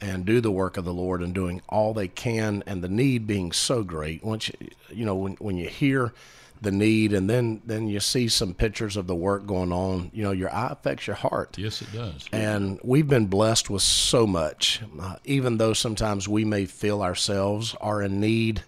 and 0.00 0.24
do 0.24 0.40
the 0.40 0.50
work 0.50 0.76
of 0.76 0.84
the 0.84 0.92
Lord 0.92 1.22
and 1.22 1.32
doing 1.32 1.62
all 1.68 1.94
they 1.94 2.08
can 2.08 2.64
and 2.66 2.82
the 2.82 2.88
need 2.88 3.26
being 3.26 3.52
so 3.52 3.84
great. 3.84 4.24
Once 4.24 4.48
you, 4.48 4.68
you 4.90 5.04
know 5.04 5.14
when 5.14 5.34
when 5.34 5.56
you 5.56 5.68
hear 5.68 6.12
the 6.62 6.70
need 6.70 7.12
and 7.12 7.28
then 7.28 7.60
then 7.66 7.88
you 7.88 8.00
see 8.00 8.28
some 8.28 8.54
pictures 8.54 8.96
of 8.96 9.06
the 9.06 9.14
work 9.14 9.46
going 9.46 9.72
on, 9.72 10.10
you 10.14 10.22
know 10.22 10.30
your 10.30 10.52
eye 10.54 10.68
affects 10.70 11.06
your 11.06 11.16
heart. 11.16 11.58
yes 11.58 11.82
it 11.82 11.92
does 11.92 12.28
And 12.32 12.78
we've 12.82 13.08
been 13.08 13.26
blessed 13.26 13.68
with 13.68 13.82
so 13.82 14.26
much, 14.26 14.80
uh, 15.00 15.16
even 15.24 15.58
though 15.58 15.72
sometimes 15.72 16.28
we 16.28 16.44
may 16.44 16.64
feel 16.66 17.02
ourselves 17.02 17.74
are 17.80 18.00
in 18.00 18.20
need. 18.20 18.62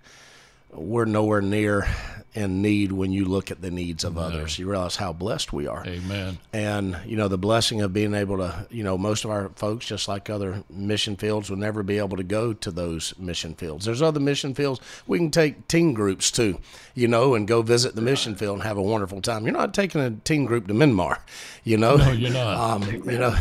We're 0.74 1.04
nowhere 1.04 1.40
near 1.40 1.86
in 2.34 2.62
need 2.62 2.90
when 2.90 3.12
you 3.12 3.24
look 3.26 3.52
at 3.52 3.62
the 3.62 3.70
needs 3.70 4.02
of 4.02 4.18
others. 4.18 4.58
You 4.58 4.68
realize 4.68 4.96
how 4.96 5.12
blessed 5.12 5.52
we 5.52 5.68
are. 5.68 5.86
Amen. 5.86 6.38
And 6.52 6.98
you 7.06 7.16
know 7.16 7.28
the 7.28 7.38
blessing 7.38 7.80
of 7.80 7.92
being 7.92 8.12
able 8.12 8.38
to 8.38 8.66
you 8.70 8.82
know 8.82 8.98
most 8.98 9.24
of 9.24 9.30
our 9.30 9.50
folks 9.50 9.86
just 9.86 10.08
like 10.08 10.28
other 10.28 10.64
mission 10.68 11.16
fields 11.16 11.48
will 11.48 11.58
never 11.58 11.84
be 11.84 11.98
able 11.98 12.16
to 12.16 12.24
go 12.24 12.52
to 12.52 12.70
those 12.72 13.16
mission 13.18 13.54
fields. 13.54 13.84
There's 13.84 14.02
other 14.02 14.20
mission 14.20 14.52
fields. 14.52 14.80
We 15.06 15.18
can 15.18 15.30
take 15.30 15.68
teen 15.68 15.94
groups 15.94 16.32
to 16.32 16.58
you 16.94 17.06
know 17.06 17.34
and 17.34 17.46
go 17.46 17.62
visit 17.62 17.94
the 17.94 18.02
mission 18.02 18.34
field 18.34 18.54
and 18.54 18.62
have 18.64 18.78
a 18.78 18.82
wonderful 18.82 19.22
time. 19.22 19.44
You're 19.44 19.52
not 19.52 19.72
taking 19.72 20.00
a 20.00 20.10
teen 20.10 20.44
group 20.44 20.66
to 20.66 20.74
Myanmar 20.74 21.18
you 21.64 21.76
know? 21.76 21.96
No 21.96 22.10
you're 22.10 22.32
not. 22.32 22.82
Um, 22.82 22.82
you 23.08 23.18
know 23.18 23.36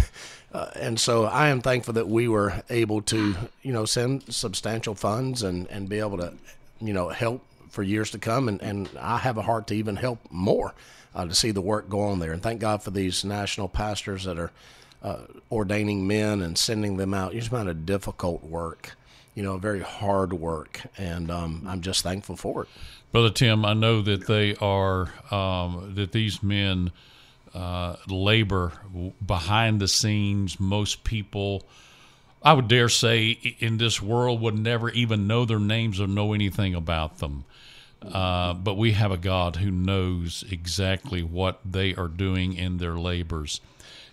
uh, 0.54 0.70
and 0.76 1.00
so 1.00 1.26
I 1.26 1.48
am 1.50 1.62
thankful 1.62 1.96
that 1.96 2.08
we 2.08 2.28
were 2.28 2.62
able 2.70 3.02
to, 3.04 3.36
you 3.64 3.74
know, 3.74 3.86
send 3.86 4.32
substantial 4.32 4.94
funds 4.94 5.42
and, 5.42 5.68
and 5.68 5.90
be 5.90 5.98
able 5.98 6.18
to, 6.20 6.34
you 6.84 6.94
know, 6.94 7.10
help 7.10 7.44
for 7.70 7.82
years 7.82 8.12
to 8.12 8.20
come, 8.20 8.48
and, 8.48 8.62
and 8.62 8.90
I 9.00 9.18
have 9.18 9.38
a 9.38 9.42
heart 9.42 9.68
to 9.68 9.76
even 9.76 9.96
help 9.96 10.20
more 10.30 10.76
uh, 11.16 11.26
to 11.26 11.34
see 11.34 11.52
the 11.52 11.62
work 11.62 11.90
go 11.90 12.02
on 12.02 12.20
there. 12.20 12.32
And 12.32 12.42
thank 12.42 12.60
God 12.60 12.84
for 12.84 12.92
these 12.92 13.24
national 13.24 13.68
pastors 13.68 14.26
that 14.26 14.38
are 14.38 14.52
uh, 15.02 15.22
ordaining 15.52 16.08
men 16.08 16.42
and 16.42 16.58
sending 16.58 16.98
them 16.98 17.14
out. 17.14 17.34
It's 17.34 17.50
been 17.50 17.68
a 17.68 17.74
difficult 17.74 18.44
work, 18.44 18.96
you 19.36 19.44
know, 19.44 19.58
very 19.58 19.82
hard 19.82 20.34
work, 20.34 20.82
and 20.98 21.30
um, 21.32 21.64
I'm 21.68 21.82
just 21.82 22.04
thankful 22.04 22.36
for 22.38 22.64
it. 22.64 22.70
Brother 23.12 23.30
Tim, 23.30 23.66
I 23.66 23.74
know 23.74 24.02
that 24.02 24.28
they 24.28 24.56
are 24.56 25.14
um, 25.30 25.94
that 25.96 26.12
these 26.12 26.42
men 26.42 26.92
uh, 27.54 27.96
labor 28.08 28.74
behind 29.26 29.80
the 29.80 29.88
scenes. 29.88 30.60
Most 30.60 31.04
people, 31.04 31.68
I 32.44 32.54
would 32.54 32.68
dare 32.68 32.90
say, 32.90 33.30
in 33.60 33.78
this 33.78 34.02
world 34.02 34.42
would 34.42 34.58
never 34.58 34.90
even 34.90 35.28
know 35.28 35.46
their 35.46 35.60
names 35.60 36.00
or 36.02 36.08
know 36.08 36.34
anything 36.34 36.76
about 36.76 37.20
them. 37.20 37.46
Uh, 38.02 38.54
but 38.54 38.76
we 38.76 38.92
have 38.92 39.12
a 39.12 39.18
God 39.18 39.56
who 39.58 39.72
knows 39.72 40.44
exactly 40.52 41.24
what 41.24 41.60
they 41.64 41.96
are 41.96 42.10
doing 42.10 42.54
in 42.54 42.78
their 42.78 42.98
labors. 42.98 43.62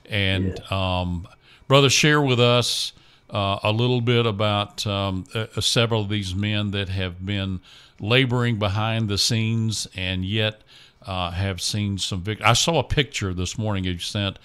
And, 0.08 0.60
um, 0.70 1.26
brother, 1.66 1.90
share 1.90 2.22
with 2.22 2.38
us 2.38 2.92
uh, 3.30 3.58
a 3.64 3.72
little 3.72 4.00
bit 4.00 4.26
about 4.26 4.86
um, 4.86 5.24
uh, 5.34 5.46
several 5.60 6.02
of 6.02 6.08
these 6.08 6.34
men 6.34 6.70
that 6.70 6.88
have 6.88 7.24
been 7.24 7.60
laboring 7.98 8.58
behind 8.58 9.08
the 9.08 9.18
scenes 9.18 9.88
and 9.96 10.24
yet 10.24 10.62
uh, 11.02 11.30
have 11.30 11.60
seen 11.60 11.98
some 11.98 12.22
victory. 12.22 12.46
I 12.46 12.52
saw 12.52 12.78
a 12.78 12.84
picture 12.84 13.34
this 13.34 13.58
morning 13.58 13.84
you 13.84 13.98
sent 13.98 14.38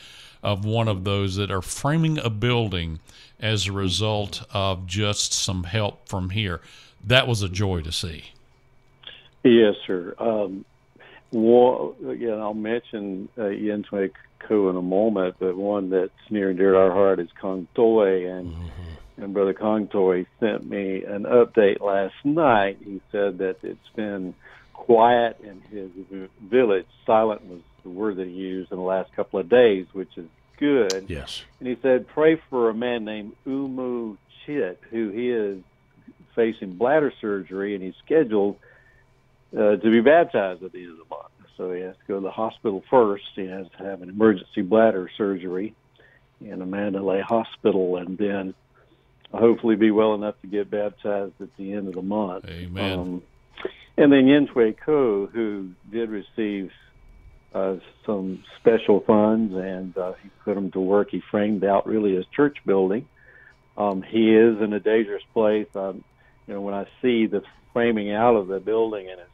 of 0.45 0.63
one 0.63 0.87
of 0.87 1.03
those 1.03 1.35
that 1.37 1.49
are 1.49 1.61
framing 1.61 2.19
a 2.19 2.29
building 2.29 2.99
as 3.39 3.65
a 3.65 3.71
result 3.71 4.43
of 4.53 4.85
just 4.85 5.33
some 5.33 5.63
help 5.63 6.07
from 6.07 6.29
here. 6.29 6.61
That 7.03 7.27
was 7.27 7.41
a 7.41 7.49
joy 7.49 7.81
to 7.81 7.91
see. 7.91 8.25
Yes, 9.43 9.73
sir. 9.85 10.13
Um, 10.19 10.63
well, 11.31 11.95
again, 12.07 12.39
I'll 12.39 12.53
mention 12.53 13.27
uh, 13.37 13.47
Yen 13.47 13.83
Ko 14.39 14.69
in 14.69 14.75
a 14.75 14.81
moment, 14.81 15.35
but 15.39 15.57
one 15.57 15.89
that's 15.89 16.11
near 16.29 16.49
and 16.49 16.57
dear 16.57 16.73
to 16.73 16.77
our 16.77 16.91
heart 16.91 17.19
is 17.19 17.29
Kong 17.41 17.67
Toy, 17.73 18.29
and 18.31 18.53
mm-hmm. 18.53 19.23
and 19.23 19.33
Brother 19.33 19.55
Kong 19.55 19.87
Toy 19.87 20.27
sent 20.39 20.69
me 20.69 21.03
an 21.03 21.23
update 21.23 21.81
last 21.81 22.13
night. 22.23 22.77
He 22.83 23.01
said 23.11 23.39
that 23.39 23.57
it's 23.63 23.89
been 23.95 24.35
quiet 24.73 25.39
in 25.43 25.61
his 25.71 25.89
village. 26.41 26.85
Silent 27.05 27.43
was 27.45 27.61
the 27.85 27.89
word 27.89 28.17
that 28.17 28.27
he 28.27 28.33
used 28.33 28.71
in 28.71 28.77
the 28.77 28.83
last 28.83 29.13
couple 29.15 29.39
of 29.39 29.47
days, 29.47 29.85
which 29.93 30.09
is 30.17 30.25
good. 30.57 31.05
Yes. 31.07 31.43
And 31.59 31.69
he 31.69 31.77
said, 31.81 32.07
pray 32.07 32.41
for 32.49 32.69
a 32.69 32.73
man 32.73 33.05
named 33.05 33.33
Umu 33.45 34.17
Chit, 34.45 34.81
who 34.89 35.11
he 35.11 35.29
is 35.29 35.63
facing 36.35 36.73
bladder 36.75 37.13
surgery, 37.21 37.75
and 37.75 37.83
he's 37.83 37.93
scheduled 38.03 38.57
uh, 39.57 39.77
to 39.77 39.91
be 39.91 40.01
baptized 40.01 40.63
at 40.63 40.73
the 40.73 40.83
end 40.83 40.91
of 40.91 40.97
the 40.97 41.15
month. 41.15 41.31
So 41.55 41.71
he 41.71 41.81
has 41.81 41.95
to 41.95 42.01
go 42.07 42.15
to 42.15 42.21
the 42.21 42.31
hospital 42.31 42.83
first. 42.89 43.23
He 43.35 43.45
has 43.45 43.67
to 43.77 43.83
have 43.85 44.01
an 44.01 44.09
emergency 44.09 44.61
bladder 44.61 45.09
surgery 45.17 45.73
in 46.41 46.61
a 46.61 46.65
Mandalay 46.65 47.21
hospital, 47.21 47.95
and 47.95 48.17
then 48.17 48.53
hopefully 49.31 49.75
be 49.75 49.91
well 49.91 50.13
enough 50.15 50.35
to 50.41 50.47
get 50.47 50.69
baptized 50.69 51.33
at 51.39 51.55
the 51.57 51.71
end 51.71 51.87
of 51.87 51.93
the 51.93 52.01
month. 52.01 52.45
Amen. 52.49 52.99
Um, 52.99 53.23
and 53.97 54.11
then 54.11 54.27
Yin 54.27 54.49
Shui 54.51 54.73
Ko, 54.73 55.27
who 55.27 55.71
did 55.89 56.09
receive 56.09 56.71
uh, 57.55 57.77
some 58.05 58.43
special 58.59 58.99
funds, 58.99 59.53
and 59.55 59.97
uh, 59.97 60.11
he 60.21 60.29
put 60.43 60.55
them 60.55 60.71
to 60.71 60.79
work. 60.79 61.07
He 61.09 61.21
framed 61.31 61.63
out 61.63 61.87
really 61.87 62.13
his 62.13 62.25
church 62.35 62.57
building. 62.65 63.07
Um, 63.77 64.03
he 64.03 64.35
is 64.35 64.61
in 64.61 64.73
a 64.73 64.79
dangerous 64.79 65.23
place. 65.33 65.67
Um, 65.73 66.03
you 66.47 66.53
know, 66.53 66.61
when 66.61 66.73
I 66.73 66.83
see 67.01 67.27
the 67.27 67.41
framing 67.71 68.11
out 68.11 68.35
of 68.35 68.47
the 68.47 68.59
building 68.59 69.09
and 69.09 69.21
its 69.21 69.29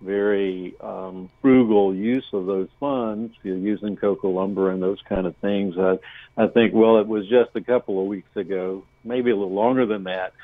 very 0.00 0.74
um, 0.80 1.28
frugal 1.42 1.92
use 1.92 2.24
of 2.32 2.46
those 2.46 2.68
funds, 2.78 3.34
you 3.42 3.56
know, 3.56 3.60
using 3.60 3.96
coco 3.96 4.30
lumber 4.30 4.70
and 4.70 4.80
those 4.80 5.02
kind 5.08 5.26
of 5.26 5.36
things, 5.38 5.74
I, 5.76 5.98
I 6.36 6.46
think, 6.46 6.72
well, 6.72 6.98
it 6.98 7.08
was 7.08 7.28
just 7.28 7.50
a 7.56 7.60
couple 7.60 8.00
of 8.00 8.06
weeks 8.06 8.34
ago, 8.36 8.84
maybe 9.04 9.30
a 9.30 9.36
little 9.36 9.52
longer 9.52 9.86
than 9.86 10.04
that, 10.04 10.34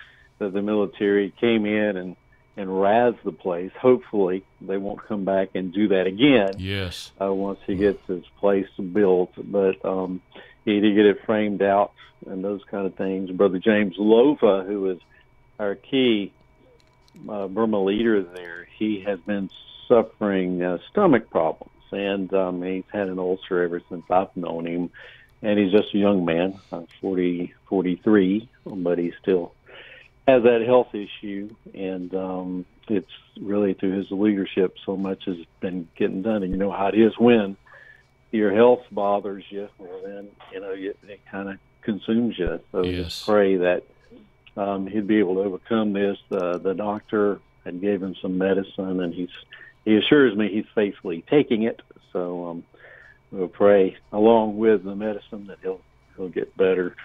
that 0.40 0.53
the 0.53 0.61
military 0.61 1.33
came 1.40 1.66
in 1.66 1.97
and 1.97 2.16
and 2.57 2.81
razz 2.81 3.14
the 3.25 3.33
place. 3.33 3.71
Hopefully, 3.81 4.45
they 4.61 4.77
won't 4.77 5.07
come 5.07 5.25
back 5.25 5.51
and 5.55 5.73
do 5.73 5.88
that 5.88 6.07
again. 6.07 6.55
Yes. 6.59 7.12
Uh, 7.21 7.33
once 7.33 7.59
he 7.66 7.77
gets 7.77 8.05
his 8.07 8.25
place 8.38 8.69
built, 8.92 9.33
but 9.37 9.85
um, 9.85 10.23
he 10.64 10.81
to 10.81 10.95
get 10.95 11.07
it 11.07 11.25
framed 11.27 11.62
out 11.62 11.92
and 12.27 12.42
those 12.42 12.62
kind 12.71 12.87
of 12.87 12.95
things. 12.95 13.31
Brother 13.31 13.59
James 13.59 13.97
Lova, 13.99 14.66
who 14.66 14.90
is 14.90 14.99
our 15.59 15.75
key 15.75 16.33
uh, 17.29 17.47
Burma 17.49 17.83
leader 17.83 18.23
there, 18.23 18.66
he 18.79 19.03
has 19.07 19.19
been 19.21 19.51
suffering 19.88 20.62
uh, 20.62 20.79
stomach 20.90 21.31
problems, 21.31 21.73
and 21.92 22.33
um, 22.33 22.62
he's 22.62 22.85
had 22.92 23.09
an 23.09 23.19
ulcer 23.19 23.62
ever 23.62 23.83
since 23.88 24.05
I've 24.11 24.35
known 24.37 24.66
him. 24.66 24.90
And 25.42 25.59
he's 25.59 25.71
just 25.71 25.95
a 25.95 25.99
young 25.99 26.25
man, 26.25 26.59
uh, 26.73 26.83
40, 27.03 27.55
43, 27.69 28.49
but 28.64 28.99
he's 28.99 29.12
still 29.21 29.53
has 30.27 30.43
that 30.43 30.62
health 30.62 30.95
issue, 30.95 31.55
and 31.75 32.15
um, 32.15 32.65
it's 32.89 33.11
really 33.41 33.75
through 33.75 33.99
his 33.99 34.11
leadership 34.11 34.77
so 34.85 34.97
much 34.97 35.25
has 35.27 35.37
been 35.61 35.89
getting 35.97 36.23
done. 36.23 36.43
And 36.43 36.51
you 36.53 36.59
know 36.59 36.73
how 36.73 36.89
it 36.89 36.99
is 36.99 37.17
when 37.19 37.57
your 38.33 38.55
health 38.55 38.83
bothers 38.91 39.45
you, 39.51 39.69
well 39.79 40.01
then 40.05 40.29
you 40.53 40.61
know 40.61 40.71
it, 40.71 40.99
it 41.07 41.21
kind 41.31 41.49
of 41.49 41.59
consumes 41.83 42.39
you. 42.39 42.61
So 42.73 42.85
yes. 42.85 43.07
just 43.07 43.27
pray 43.27 43.57
that 43.57 43.85
um, 44.57 44.87
he'd 44.87 45.07
be 45.07 45.19
able 45.19 45.35
to 45.35 45.41
overcome 45.43 45.93
this. 45.93 46.19
Uh, 46.31 46.59
the 46.59 46.75
doctor 46.75 47.41
had 47.65 47.81
gave 47.81 48.03
him 48.03 48.15
some 48.21 48.39
medicine, 48.39 49.01
and 49.01 49.15
he's 49.15 49.31
he 49.85 49.97
assures 49.97 50.37
me 50.37 50.49
he's 50.49 50.67
faithfully 50.75 51.25
taking 51.31 51.62
it. 51.62 51.81
So 52.12 52.49
um, 52.49 52.65
we'll 53.31 53.49
pray 53.49 53.97
along 54.12 54.57
with 54.57 54.85
the 54.85 54.97
medicine 54.97 55.47
that 55.47 55.59
he'll 55.62 55.81
he'll 56.17 56.29
get 56.29 56.57
better. 56.57 56.97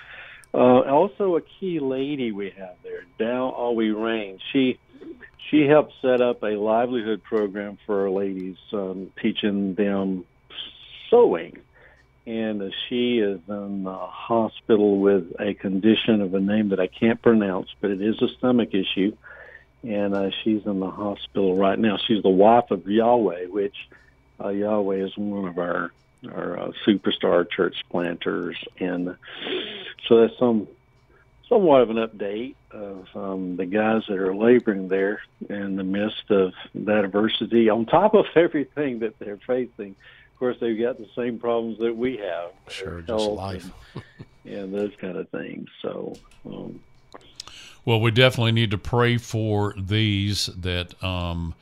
Uh, 0.53 0.81
also, 0.81 1.37
a 1.37 1.41
key 1.41 1.79
lady 1.79 2.31
we 2.31 2.49
have 2.57 2.75
there, 2.83 3.03
Dow 3.17 3.55
Awi 3.57 3.93
Rain. 3.93 4.39
She 4.51 4.77
she 5.49 5.61
helped 5.61 5.93
set 6.01 6.21
up 6.21 6.43
a 6.43 6.57
livelihood 6.57 7.23
program 7.23 7.77
for 7.85 8.03
our 8.03 8.09
ladies, 8.09 8.57
um, 8.73 9.11
teaching 9.21 9.75
them 9.75 10.25
sewing. 11.09 11.57
And 12.25 12.61
uh, 12.61 12.69
she 12.87 13.19
is 13.19 13.39
in 13.47 13.83
the 13.83 13.97
hospital 13.97 14.99
with 14.99 15.33
a 15.39 15.53
condition 15.53 16.21
of 16.21 16.33
a 16.33 16.39
name 16.39 16.69
that 16.69 16.79
I 16.79 16.87
can't 16.87 17.21
pronounce, 17.21 17.69
but 17.81 17.89
it 17.89 18.01
is 18.01 18.21
a 18.21 18.27
stomach 18.37 18.73
issue. 18.73 19.15
And 19.83 20.13
uh, 20.13 20.29
she's 20.43 20.65
in 20.65 20.79
the 20.79 20.91
hospital 20.91 21.57
right 21.57 21.77
now. 21.77 21.97
She's 22.07 22.21
the 22.21 22.29
wife 22.29 22.69
of 22.69 22.87
Yahweh, 22.87 23.47
which 23.47 23.75
uh, 24.39 24.49
Yahweh 24.49 25.05
is 25.05 25.17
one 25.17 25.47
of 25.47 25.57
our 25.57 25.91
our 26.29 26.59
uh, 26.59 26.71
superstar 26.85 27.49
church 27.49 27.75
planters, 27.89 28.57
and 28.79 29.15
so 30.07 30.21
that's 30.21 30.37
some 30.37 30.67
somewhat 31.49 31.81
of 31.81 31.89
an 31.89 31.97
update 31.97 32.55
of 32.71 33.07
um, 33.15 33.57
the 33.57 33.65
guys 33.65 34.03
that 34.07 34.17
are 34.17 34.33
laboring 34.33 34.87
there 34.87 35.21
in 35.49 35.75
the 35.75 35.83
midst 35.83 36.31
of 36.31 36.53
that 36.73 37.03
adversity. 37.03 37.69
On 37.69 37.85
top 37.85 38.13
of 38.13 38.25
everything 38.35 38.99
that 38.99 39.19
they're 39.19 39.39
facing, 39.45 39.91
of 39.91 40.39
course, 40.39 40.57
they've 40.59 40.79
got 40.79 40.97
the 40.97 41.09
same 41.15 41.39
problems 41.39 41.79
that 41.79 41.95
we 41.95 42.17
have. 42.17 42.51
Sure, 42.69 43.01
just 43.01 43.25
life. 43.25 43.69
and, 44.45 44.53
and 44.53 44.73
those 44.73 44.95
kind 44.99 45.17
of 45.17 45.29
things. 45.29 45.69
So. 45.81 46.15
Um, 46.45 46.79
well, 47.83 47.99
we 47.99 48.11
definitely 48.11 48.51
need 48.51 48.71
to 48.71 48.77
pray 48.77 49.17
for 49.17 49.73
these 49.75 50.47
that 50.55 51.03
um, 51.03 51.55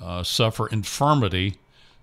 uh, 0.00 0.24
suffer 0.24 0.66
infirmity 0.66 1.58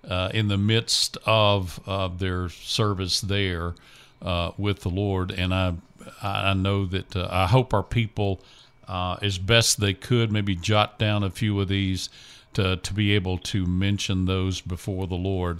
uh, 0.07 0.29
in 0.33 0.47
the 0.47 0.57
midst 0.57 1.17
of, 1.25 1.79
of 1.85 2.19
their 2.19 2.49
service 2.49 3.21
there 3.21 3.75
uh, 4.21 4.51
with 4.57 4.81
the 4.81 4.89
Lord. 4.89 5.31
And 5.31 5.53
I, 5.53 5.75
I 6.21 6.53
know 6.53 6.85
that 6.85 7.15
uh, 7.15 7.27
I 7.31 7.47
hope 7.47 7.73
our 7.73 7.83
people, 7.83 8.41
uh, 8.87 9.17
as 9.21 9.37
best 9.37 9.79
they 9.79 9.93
could, 9.93 10.31
maybe 10.31 10.55
jot 10.55 10.97
down 10.97 11.23
a 11.23 11.29
few 11.29 11.59
of 11.59 11.67
these 11.67 12.09
to, 12.53 12.77
to 12.77 12.93
be 12.93 13.13
able 13.13 13.37
to 13.37 13.65
mention 13.65 14.25
those 14.25 14.61
before 14.61 15.07
the 15.07 15.15
Lord. 15.15 15.59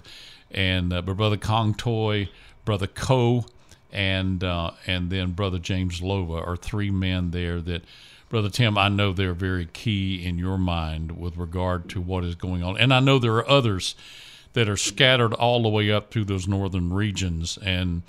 And 0.50 0.92
uh, 0.92 1.02
but 1.02 1.16
Brother 1.16 1.36
Kong 1.36 1.74
Toy, 1.74 2.28
Brother 2.64 2.86
Ko, 2.86 3.44
and 3.92 4.42
uh, 4.42 4.72
and 4.86 5.10
then 5.10 5.32
Brother 5.32 5.58
James 5.58 6.00
Lova 6.00 6.44
are 6.46 6.56
three 6.56 6.90
men 6.90 7.30
there 7.30 7.60
that. 7.60 7.82
Brother 8.30 8.50
Tim, 8.50 8.76
I 8.76 8.90
know 8.90 9.14
they're 9.14 9.32
very 9.32 9.64
key 9.64 10.22
in 10.22 10.38
your 10.38 10.58
mind 10.58 11.18
with 11.18 11.38
regard 11.38 11.88
to 11.88 12.00
what 12.02 12.24
is 12.24 12.34
going 12.34 12.62
on. 12.62 12.76
And 12.76 12.92
I 12.92 13.00
know 13.00 13.18
there 13.18 13.36
are 13.36 13.48
others 13.48 13.94
that 14.58 14.68
are 14.68 14.76
scattered 14.76 15.32
all 15.34 15.62
the 15.62 15.68
way 15.68 15.88
up 15.88 16.10
through 16.10 16.24
those 16.24 16.48
northern 16.48 16.92
regions 16.92 17.60
and 17.62 18.02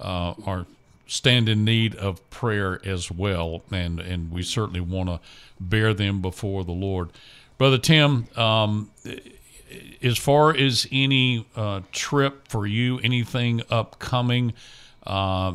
uh, 0.00 0.34
are 0.44 0.66
stand 1.06 1.48
in 1.48 1.64
need 1.64 1.94
of 1.94 2.28
prayer 2.28 2.80
as 2.84 3.08
well. 3.08 3.62
And, 3.70 4.00
and 4.00 4.32
we 4.32 4.42
certainly 4.42 4.80
want 4.80 5.10
to 5.10 5.20
bear 5.60 5.94
them 5.94 6.20
before 6.20 6.64
the 6.64 6.72
Lord. 6.72 7.10
Brother 7.56 7.78
Tim, 7.78 8.26
um, 8.36 8.90
as 10.02 10.18
far 10.18 10.52
as 10.52 10.88
any 10.90 11.46
uh, 11.54 11.82
trip 11.92 12.48
for 12.48 12.66
you, 12.66 12.98
anything 13.04 13.62
upcoming, 13.70 14.54
uh, 15.06 15.54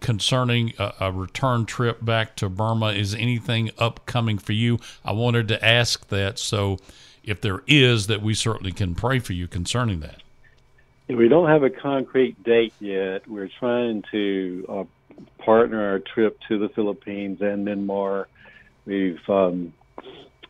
concerning 0.00 0.72
a, 0.78 0.94
a, 1.00 1.12
return 1.12 1.66
trip 1.66 2.02
back 2.02 2.36
to 2.36 2.48
Burma? 2.48 2.92
Is 2.92 3.14
anything 3.14 3.70
upcoming 3.76 4.38
for 4.38 4.52
you? 4.52 4.78
I 5.04 5.12
wanted 5.12 5.48
to 5.48 5.62
ask 5.62 6.08
that. 6.08 6.38
So, 6.38 6.78
if 7.24 7.40
there 7.40 7.62
is, 7.66 8.06
that 8.08 8.22
we 8.22 8.34
certainly 8.34 8.72
can 8.72 8.94
pray 8.94 9.18
for 9.18 9.32
you 9.32 9.48
concerning 9.48 10.00
that. 10.00 10.22
We 11.08 11.28
don't 11.28 11.48
have 11.48 11.62
a 11.62 11.70
concrete 11.70 12.42
date 12.42 12.74
yet. 12.80 13.28
We're 13.28 13.50
trying 13.58 14.04
to 14.12 14.66
uh, 14.68 14.84
partner 15.38 15.90
our 15.90 15.98
trip 15.98 16.38
to 16.48 16.58
the 16.58 16.68
Philippines 16.70 17.40
and 17.40 17.66
Myanmar. 17.66 18.26
We've 18.86 19.20
um, 19.28 19.74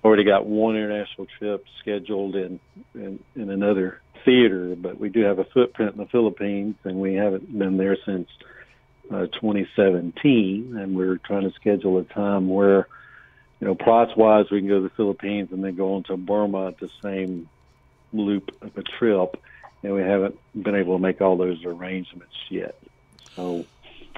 already 0.05 0.25
got 0.25 0.47
one 0.47 0.77
international 0.77 1.27
trip 1.39 1.65
scheduled 1.81 2.37
in, 2.37 2.61
in 2.95 3.19
in 3.35 3.51
another 3.51 4.01
theater, 4.25 4.75
but 4.77 4.99
we 4.99 5.09
do 5.09 5.23
have 5.23 5.39
a 5.39 5.45
footprint 5.45 5.93
in 5.93 5.99
the 5.99 6.07
Philippines, 6.07 6.77
and 6.85 6.97
we 6.97 7.15
haven't 7.15 7.57
been 7.59 7.77
there 7.77 7.97
since 8.07 8.29
uh, 9.11 9.27
2017. 9.27 10.77
And 10.79 10.97
we're 10.97 11.19
trying 11.19 11.49
to 11.49 11.55
schedule 11.57 11.99
a 11.99 12.05
time 12.05 12.49
where, 12.49 12.89
you 13.63 13.69
know, 13.69 13.77
price 13.77 14.11
wise, 14.17 14.51
we 14.51 14.59
can 14.59 14.69
go 14.69 14.79
to 14.79 14.89
the 14.89 14.95
Philippines 14.97 15.51
and 15.53 15.63
then 15.63 15.77
go 15.77 15.95
on 15.95 16.03
to 16.05 16.17
Burma 16.17 16.67
at 16.67 16.81
the 16.81 16.91
same 17.01 17.49
loop 18.13 18.51
of 18.61 18.77
a 18.77 18.83
trip. 18.83 19.41
And 19.85 19.95
we 19.95 20.03
haven't 20.03 20.37
been 20.61 20.75
able 20.75 20.97
to 20.97 21.01
make 21.01 21.21
all 21.21 21.37
those 21.37 21.65
arrangements 21.65 22.35
yet. 22.49 22.77
So, 23.37 23.65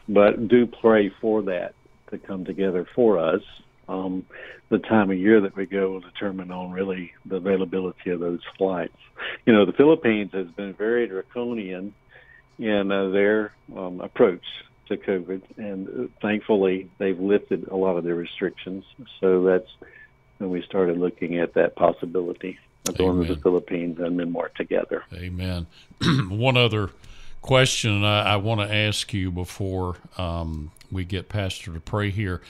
but 0.08 0.48
do 0.48 0.64
pray 0.64 1.10
for 1.20 1.42
that 1.42 1.74
to 2.10 2.16
come 2.16 2.46
together 2.46 2.88
for 2.94 3.18
us. 3.18 3.42
Um, 3.86 4.24
the 4.70 4.78
time 4.78 5.10
of 5.10 5.18
year 5.18 5.42
that 5.42 5.54
we 5.54 5.66
go 5.66 5.90
will 5.90 6.00
determine 6.00 6.50
on 6.50 6.72
really 6.72 7.12
the 7.26 7.36
availability 7.36 8.12
of 8.12 8.20
those 8.20 8.40
flights. 8.56 8.96
You 9.44 9.52
know, 9.52 9.66
the 9.66 9.74
Philippines 9.74 10.30
has 10.32 10.46
been 10.46 10.72
very 10.72 11.06
draconian 11.06 11.92
in 12.58 12.90
uh, 12.90 13.10
their 13.10 13.52
um, 13.76 14.00
approach 14.00 14.46
to 14.88 14.96
COVID, 14.96 15.42
and 15.56 15.88
uh, 15.88 16.08
thankfully 16.20 16.88
they've 16.98 17.18
lifted 17.18 17.68
a 17.68 17.76
lot 17.76 17.96
of 17.96 18.04
their 18.04 18.14
restrictions. 18.14 18.84
So 19.20 19.42
that's 19.44 19.68
when 20.38 20.50
we 20.50 20.62
started 20.62 20.98
looking 20.98 21.38
at 21.38 21.54
that 21.54 21.76
possibility 21.76 22.58
of 22.88 22.96
going 22.98 23.24
to 23.26 23.34
the 23.34 23.40
Philippines 23.40 23.98
and 23.98 24.18
Myanmar 24.18 24.52
together. 24.54 25.04
Amen. 25.12 25.66
One 26.28 26.56
other 26.56 26.90
question 27.40 28.04
I, 28.04 28.34
I 28.34 28.36
want 28.36 28.60
to 28.60 28.74
ask 28.74 29.12
you 29.12 29.30
before 29.30 29.96
um, 30.18 30.70
we 30.90 31.04
get 31.04 31.28
Pastor 31.28 31.72
to 31.72 31.80
pray 31.80 32.10
here. 32.10 32.40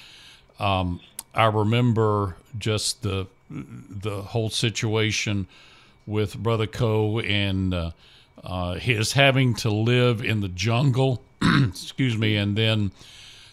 Um, 0.58 1.00
I 1.34 1.46
remember 1.46 2.36
just 2.58 3.02
the 3.02 3.26
the 3.50 4.22
whole 4.22 4.50
situation 4.50 5.46
with 6.06 6.36
Brother 6.36 6.66
Coe 6.66 7.20
and 7.20 7.74
uh, 7.74 7.90
uh, 8.42 8.74
his 8.74 9.12
having 9.12 9.54
to 9.54 9.70
live 9.70 10.22
in 10.22 10.40
the 10.40 10.48
jungle. 10.48 11.22
excuse 11.68 12.16
me, 12.16 12.36
and 12.36 12.56
then 12.56 12.92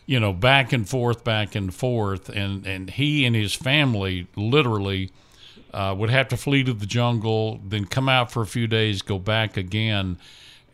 you 0.06 0.20
know 0.20 0.34
back 0.34 0.74
and 0.74 0.88
forth, 0.88 1.24
back 1.24 1.56
and 1.56 1.74
forth, 1.74 2.30
and 2.30 2.66
and 2.66 2.90
he 2.92 3.26
and 3.26 3.36
his 3.36 3.54
family 3.54 4.28
literally. 4.36 5.12
Uh, 5.74 5.96
would 5.98 6.10
have 6.10 6.28
to 6.28 6.36
flee 6.36 6.66
to 6.66 6.74
the 6.74 6.86
jungle, 6.86 7.58
then 7.66 7.86
come 7.86 8.10
out 8.10 8.30
for 8.30 8.42
a 8.42 8.46
few 8.46 8.68
days, 8.68 9.02
go 9.02 9.18
back 9.18 9.56
again. 9.56 10.18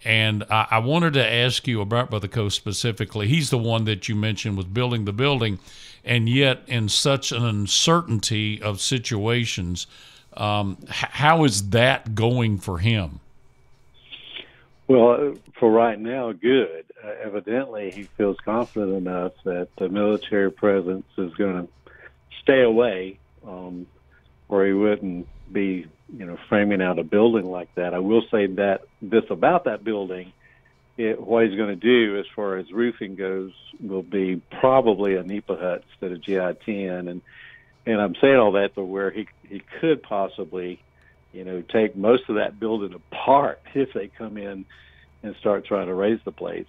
And 0.04 0.44
I, 0.50 0.66
I 0.72 0.80
wanted 0.80 1.14
to 1.14 1.32
ask 1.32 1.68
you 1.68 1.82
about 1.82 2.10
Brother 2.10 2.28
Coe 2.28 2.50
specifically. 2.50 3.28
He's 3.28 3.52
the 3.52 3.60
one 3.60 3.86
that 3.86 4.10
you 4.10 4.16
mentioned 4.16 4.58
was 4.58 4.66
building 4.66 5.06
the 5.06 5.14
building 5.14 5.60
and 6.08 6.30
yet 6.30 6.62
in 6.68 6.88
such 6.88 7.32
an 7.32 7.46
uncertainty 7.46 8.62
of 8.62 8.80
situations. 8.80 9.86
Um, 10.36 10.78
how 10.88 11.44
is 11.44 11.70
that 11.72 12.16
going 12.16 12.60
for 12.60 12.78
him? 12.78 13.20
Well, 14.88 15.36
for 15.60 15.70
right 15.70 16.00
now, 16.00 16.32
good. 16.32 16.86
Uh, 17.04 17.10
evidently, 17.22 17.92
he 17.92 18.04
feels 18.04 18.38
confident 18.44 18.96
enough 18.96 19.34
that 19.44 19.68
the 19.78 19.90
military 19.90 20.52
presence 20.52 21.06
is 21.18 21.34
going 21.36 21.68
to 21.68 21.92
stay 22.42 22.62
away, 22.62 23.20
um, 23.46 23.86
or 24.48 24.66
he 24.66 24.72
wouldn't 24.72 25.28
be, 25.52 25.88
you 26.16 26.26
know, 26.26 26.38
framing 26.48 26.82
out 26.82 27.00
a 27.00 27.04
building 27.04 27.46
like 27.46 27.74
that. 27.76 27.94
I 27.94 28.00
will 28.00 28.24
say 28.32 28.48
that 28.48 28.82
this 29.02 29.26
about 29.30 29.66
that 29.66 29.84
building 29.84 30.32
it, 30.98 31.22
what 31.22 31.46
he's 31.46 31.56
going 31.56 31.70
to 31.70 31.76
do 31.76 32.18
as 32.20 32.26
far 32.36 32.58
as 32.58 32.72
roofing 32.72 33.16
goes 33.16 33.52
will 33.80 34.04
be 34.04 34.42
probably 34.60 35.16
a 35.16 35.24
nipa 35.24 35.56
hut 35.56 35.84
instead 35.92 36.12
of 36.12 36.22
GI10. 36.22 37.10
And 37.10 37.22
and 37.86 38.02
I'm 38.02 38.16
saying 38.16 38.36
all 38.36 38.54
that 38.54 38.76
to 38.76 38.84
where 38.84 39.12
he 39.12 39.28
he 39.48 39.62
could 39.80 40.04
possibly, 40.04 40.82
you 41.34 41.44
know, 41.44 41.62
take 41.62 41.96
most 41.96 42.24
of 42.30 42.36
that 42.36 42.60
building 42.60 42.94
apart 42.94 43.62
if 43.74 43.94
they 43.94 44.08
come 44.08 44.38
in 44.38 44.66
and 45.24 45.36
start 45.38 45.66
trying 45.66 45.88
to 45.88 45.94
raze 45.94 46.20
the 46.26 46.32
place. 46.32 46.68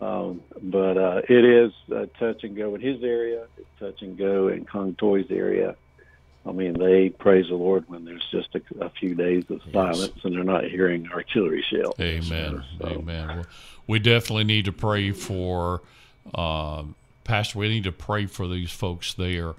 Um, 0.00 0.42
but 0.60 0.98
uh, 0.98 1.22
it 1.26 1.44
is 1.44 1.72
touch 2.18 2.44
and 2.44 2.54
go 2.54 2.74
in 2.74 2.82
his 2.82 3.02
area, 3.02 3.46
it's 3.56 3.68
touch 3.80 4.02
and 4.02 4.18
go 4.18 4.48
in 4.48 4.66
Kong 4.66 4.94
Toy's 4.94 5.30
area. 5.30 5.74
I 6.46 6.52
mean, 6.52 6.74
they 6.74 7.08
praise 7.08 7.48
the 7.48 7.54
Lord 7.56 7.88
when 7.88 8.04
there's 8.04 8.24
just 8.30 8.54
a, 8.54 8.84
a 8.84 8.90
few 8.90 9.14
days 9.14 9.44
of 9.50 9.60
silence 9.72 10.12
yes. 10.14 10.24
and 10.24 10.34
they're 10.34 10.44
not 10.44 10.64
hearing 10.64 11.08
artillery 11.10 11.64
shells. 11.68 11.98
Amen. 11.98 12.62
So. 12.78 12.86
Amen. 12.86 13.28
Well, 13.28 13.46
we 13.86 13.98
definitely 13.98 14.44
need 14.44 14.66
to 14.66 14.72
pray 14.72 15.10
for, 15.12 15.82
uh, 16.34 16.84
Pastor, 17.24 17.58
we 17.58 17.68
need 17.68 17.84
to 17.84 17.92
pray 17.92 18.26
for 18.26 18.46
these 18.46 18.70
folks 18.70 19.14
there. 19.14 19.54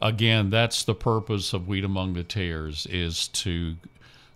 Again, 0.00 0.50
that's 0.50 0.84
the 0.84 0.94
purpose 0.94 1.52
of 1.52 1.68
Wheat 1.68 1.84
Among 1.84 2.14
the 2.14 2.22
Tares 2.22 2.86
is 2.86 3.28
to 3.28 3.76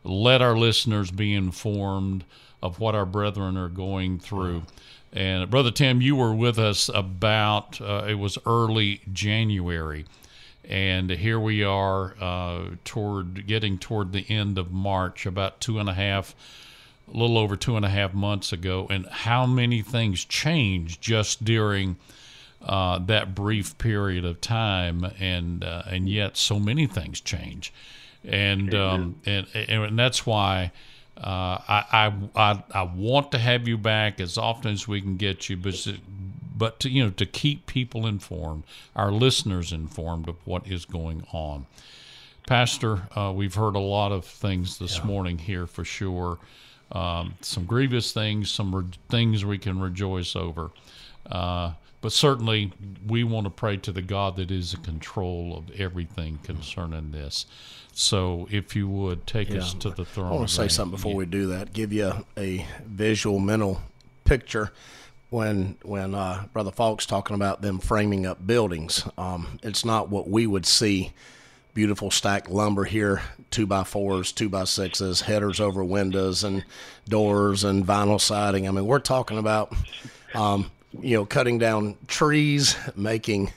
let 0.03 0.40
our 0.40 0.57
listeners 0.57 1.11
be 1.11 1.35
informed 1.35 2.25
of 2.62 2.81
what 2.81 2.94
our 2.94 3.07
brethren 3.07 3.57
are 3.57 3.68
going 3.68 4.18
through. 4.18 4.62
And 5.12 5.51
Brother 5.51 5.70
Tim, 5.70 6.01
you 6.01 6.16
were 6.16 6.35
with 6.35 6.59
us 6.59 6.88
about, 6.92 7.81
uh, 7.81 8.07
it 8.09 8.14
was 8.14 8.38
early 8.46 9.01
January 9.12 10.07
and 10.70 11.11
here 11.11 11.40
we 11.40 11.64
are 11.64 12.14
uh, 12.20 12.70
toward 12.85 13.46
getting 13.49 13.77
toward 13.77 14.12
the 14.12 14.25
end 14.31 14.57
of 14.57 14.70
March, 14.70 15.27
about 15.27 15.61
two 15.61 15.81
and 15.81 15.88
a 15.88 15.94
half, 15.94 16.37
a 17.12 17.16
little 17.16 17.37
over 17.37 17.57
two 17.57 17.77
and 17.77 17.85
a 17.85 17.88
half 17.88 18.14
months 18.14 18.53
ago, 18.53 18.87
and 18.88 19.05
how 19.07 19.46
many 19.46 19.83
things 19.83 20.25
changed 20.25 21.03
just 21.03 21.44
during 21.44 21.96
uh, 22.62 22.99
that 22.99 23.35
brief 23.35 23.77
period 23.79 24.25
of 24.25 24.40
time, 24.40 25.05
and 25.18 25.64
uh, 25.64 25.83
and 25.87 26.09
yet 26.09 26.37
so 26.37 26.59
many 26.59 26.87
things 26.87 27.20
change, 27.20 27.73
and 28.25 28.75
um, 28.75 29.20
and, 29.27 29.46
and 29.55 29.99
that's 29.99 30.27
why. 30.27 30.73
Uh, 31.16 31.61
I, 31.68 32.14
I 32.35 32.64
I 32.73 32.83
want 32.85 33.33
to 33.33 33.38
have 33.38 33.68
you 33.68 33.77
back 33.77 34.20
as 34.20 34.38
often 34.38 34.73
as 34.73 34.88
we 34.88 35.03
can 35.03 35.18
get 35.18 35.51
you, 35.51 35.57
but 35.59 35.87
but 36.57 36.81
to, 36.81 36.88
you 36.88 37.05
know 37.05 37.11
to 37.11 37.27
keep 37.27 37.66
people 37.66 38.07
informed, 38.07 38.64
our 38.96 39.12
listeners 39.12 39.70
informed 39.70 40.29
of 40.29 40.37
what 40.46 40.66
is 40.66 40.87
going 40.87 41.27
on. 41.31 41.66
Pastor, 42.46 43.09
uh, 43.14 43.33
we've 43.35 43.55
heard 43.55 43.77
a 43.77 43.81
lot 43.81 44.12
of 44.12 44.25
things 44.25 44.79
this 44.79 44.99
yeah. 44.99 45.05
morning 45.05 45.38
here 45.38 45.66
for 45.66 45.85
sure. 45.85 46.38
Um, 46.92 47.35
some 47.40 47.64
grievous 47.64 48.12
things, 48.12 48.51
some 48.51 48.75
re- 48.75 48.85
things 49.09 49.44
we 49.44 49.59
can 49.59 49.81
rejoice 49.81 50.35
over. 50.35 50.70
Uh, 51.26 51.72
but 52.00 52.12
certainly, 52.12 52.72
we 53.06 53.24
want 53.24 53.44
to 53.44 53.50
pray 53.50 53.76
to 53.78 53.92
the 53.92 54.02
God 54.02 54.37
that 54.37 54.50
is 54.50 54.74
in 54.74 54.80
control 54.83 55.56
of 55.56 55.78
everything 55.78 56.38
concerning 56.42 57.11
this. 57.11 57.46
So, 57.92 58.48
if 58.50 58.74
you 58.74 58.88
would 58.88 59.26
take 59.26 59.50
yeah. 59.50 59.59
us 59.59 59.74
to 59.74 59.90
the 59.90 60.04
throne. 60.04 60.33
I 60.33 60.37
want 60.37 60.48
to 60.48 60.54
say 60.54 60.68
something 60.68 60.96
before 60.96 61.12
yeah. 61.12 61.18
we 61.18 61.26
do 61.26 61.46
that. 61.48 61.72
Give 61.72 61.92
you 61.92 62.24
a 62.38 62.66
visual, 62.87 63.38
mental 63.38 63.83
picture 64.24 64.72
when 65.30 65.76
when 65.83 66.14
uh, 66.14 66.44
Brother 66.52 66.72
Faulk's 66.72 67.06
talking 67.06 67.35
about 67.35 67.62
them 67.62 67.78
framing 67.78 68.26
up 68.26 68.46
buildings. 68.46 69.09
Um, 69.16 69.59
it's 69.62 69.85
not 69.85 70.11
what 70.11 70.28
we 70.28 70.46
would 70.46 70.66
see. 70.66 71.12
Beautiful 71.72 72.11
stacked 72.11 72.50
lumber 72.50 72.85
here, 72.85 73.22
two 73.50 73.64
by 73.64 73.85
fours, 73.85 74.33
two 74.33 74.48
by 74.48 74.64
sixes, 74.64 75.22
headers 75.22 75.61
over 75.61 75.85
windows 75.85 76.42
and 76.42 76.64
doors 77.09 77.62
and 77.62 77.87
vinyl 77.87 78.20
siding. 78.20 78.66
I 78.66 78.72
mean, 78.72 78.87
we're 78.87 78.98
talking 78.98 79.38
about, 79.38 79.72
um, 80.35 80.70
you 80.92 81.16
know, 81.16 81.24
cutting 81.24 81.59
down 81.59 81.96
trees, 82.09 82.76
making, 82.96 83.53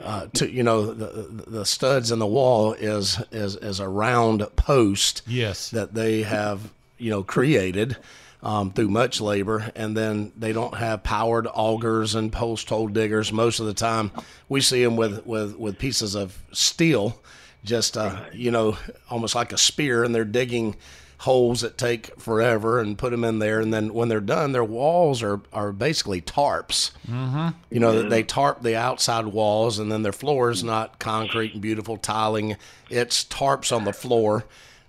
uh, 0.00 0.26
to 0.34 0.50
you 0.50 0.62
know, 0.62 0.92
the 0.92 1.44
the 1.46 1.64
studs 1.64 2.12
in 2.12 2.18
the 2.18 2.26
wall 2.26 2.72
is 2.74 3.20
is 3.32 3.56
is 3.56 3.80
a 3.80 3.88
round 3.88 4.46
post. 4.56 5.22
Yes, 5.26 5.70
that 5.70 5.94
they 5.94 6.22
have 6.22 6.72
you 6.98 7.10
know 7.10 7.22
created 7.22 7.96
um, 8.42 8.72
through 8.72 8.88
much 8.88 9.20
labor, 9.20 9.72
and 9.74 9.96
then 9.96 10.32
they 10.36 10.52
don't 10.52 10.76
have 10.76 11.02
powered 11.02 11.46
augers 11.48 12.14
and 12.14 12.32
post 12.32 12.68
hole 12.68 12.88
diggers. 12.88 13.32
Most 13.32 13.58
of 13.58 13.66
the 13.66 13.74
time, 13.74 14.12
we 14.48 14.60
see 14.60 14.84
them 14.84 14.96
with 14.96 15.26
with 15.26 15.56
with 15.56 15.78
pieces 15.78 16.14
of 16.14 16.40
steel, 16.52 17.20
just 17.64 17.96
uh, 17.96 18.20
you 18.32 18.52
know, 18.52 18.76
almost 19.10 19.34
like 19.34 19.52
a 19.52 19.58
spear, 19.58 20.04
and 20.04 20.14
they're 20.14 20.24
digging 20.24 20.76
holes 21.18 21.62
that 21.62 21.78
take 21.78 22.18
forever 22.20 22.78
and 22.78 22.98
put 22.98 23.10
them 23.10 23.24
in 23.24 23.38
there 23.38 23.60
and 23.60 23.72
then 23.72 23.94
when 23.94 24.08
they're 24.08 24.20
done 24.20 24.52
their 24.52 24.62
walls 24.62 25.22
are, 25.22 25.40
are 25.52 25.72
basically 25.72 26.20
tarps 26.20 26.90
mm-hmm. 27.08 27.48
you 27.70 27.80
know 27.80 28.02
yeah. 28.02 28.08
they 28.08 28.22
tarp 28.22 28.60
the 28.62 28.76
outside 28.76 29.26
walls 29.26 29.78
and 29.78 29.90
then 29.90 30.02
their 30.02 30.12
floor 30.12 30.50
is 30.50 30.62
not 30.62 30.98
concrete 30.98 31.54
and 31.54 31.62
beautiful 31.62 31.96
tiling 31.96 32.56
it's 32.90 33.24
tarps 33.24 33.74
on 33.74 33.84
the 33.84 33.92
floor 33.94 34.44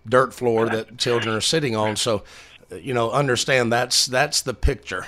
dirt 0.08 0.34
floor 0.34 0.68
that 0.68 0.98
children 0.98 1.34
are 1.34 1.42
sitting 1.42 1.76
on 1.76 1.96
so 1.96 2.24
you 2.72 2.94
know, 2.94 3.12
understand 3.12 3.72
that's 3.72 4.06
that's 4.06 4.42
the 4.42 4.54
picture 4.54 5.06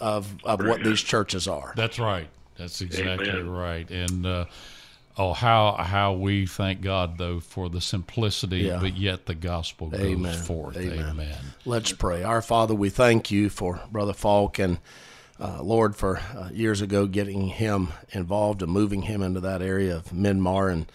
of, 0.00 0.34
of 0.44 0.64
what 0.64 0.82
these 0.82 1.00
churches 1.00 1.46
are. 1.46 1.72
That's 1.76 1.98
right. 1.98 2.28
That's 2.56 2.80
exactly 2.80 3.30
Amen. 3.30 3.48
right. 3.48 3.90
And 3.90 4.26
uh, 4.26 4.44
oh, 5.16 5.32
how 5.32 5.74
how 5.74 6.14
we 6.14 6.46
thank 6.46 6.80
God 6.80 7.18
though 7.18 7.40
for 7.40 7.68
the 7.68 7.80
simplicity, 7.80 8.60
yeah. 8.60 8.78
but 8.80 8.96
yet 8.96 9.26
the 9.26 9.34
gospel 9.34 9.88
goes 9.88 10.00
Amen. 10.00 10.38
forth. 10.38 10.76
Amen. 10.76 11.10
Amen. 11.10 11.38
Let's 11.64 11.92
pray. 11.92 12.22
Our 12.22 12.42
Father, 12.42 12.74
we 12.74 12.90
thank 12.90 13.30
you 13.30 13.50
for 13.50 13.80
Brother 13.90 14.14
Faulk 14.14 14.58
and. 14.58 14.78
Uh, 15.40 15.60
Lord, 15.60 15.96
for 15.96 16.18
uh, 16.18 16.50
years 16.52 16.82
ago, 16.82 17.06
getting 17.06 17.48
him 17.48 17.88
involved 18.10 18.62
and 18.62 18.70
moving 18.70 19.02
him 19.02 19.22
into 19.22 19.40
that 19.40 19.60
area 19.60 19.96
of 19.96 20.10
Myanmar, 20.10 20.72
and 20.72 20.92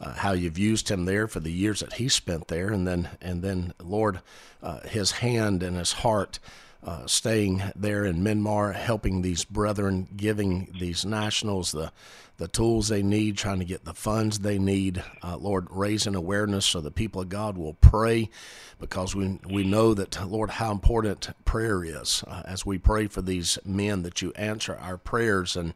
uh, 0.00 0.14
how 0.14 0.32
you've 0.32 0.56
used 0.56 0.88
him 0.88 1.04
there 1.04 1.28
for 1.28 1.40
the 1.40 1.52
years 1.52 1.80
that 1.80 1.94
he 1.94 2.08
spent 2.08 2.48
there, 2.48 2.70
and 2.70 2.86
then 2.86 3.10
and 3.20 3.42
then 3.42 3.74
Lord, 3.78 4.20
uh, 4.62 4.80
his 4.88 5.10
hand 5.10 5.62
and 5.62 5.76
his 5.76 5.92
heart 5.92 6.38
uh, 6.82 7.06
staying 7.06 7.62
there 7.76 8.04
in 8.04 8.22
Myanmar, 8.22 8.74
helping 8.74 9.22
these 9.22 9.44
brethren, 9.44 10.08
giving 10.16 10.74
these 10.78 11.04
nationals 11.04 11.72
the 11.72 11.92
the 12.38 12.48
tools 12.48 12.88
they 12.88 13.02
need, 13.02 13.36
trying 13.36 13.58
to 13.58 13.66
get 13.66 13.84
the 13.84 13.92
funds 13.92 14.38
they 14.38 14.58
need. 14.58 15.04
Uh, 15.22 15.36
Lord, 15.36 15.66
raising 15.70 16.14
awareness 16.14 16.64
so 16.64 16.80
the 16.80 16.90
people 16.90 17.20
of 17.20 17.28
God 17.28 17.58
will 17.58 17.74
pray, 17.74 18.30
because 18.78 19.14
we 19.14 19.38
we 19.46 19.62
know 19.62 19.92
that 19.94 20.26
Lord 20.26 20.50
how 20.50 20.72
important 20.72 21.30
prayer 21.44 21.84
is. 21.84 22.24
Uh, 22.26 22.42
as 22.46 22.64
we 22.64 22.78
pray 22.78 23.08
for 23.08 23.20
these 23.20 23.58
men, 23.64 24.02
that 24.02 24.22
you 24.22 24.32
answer 24.36 24.74
our 24.76 24.96
prayers 24.96 25.56
and. 25.56 25.74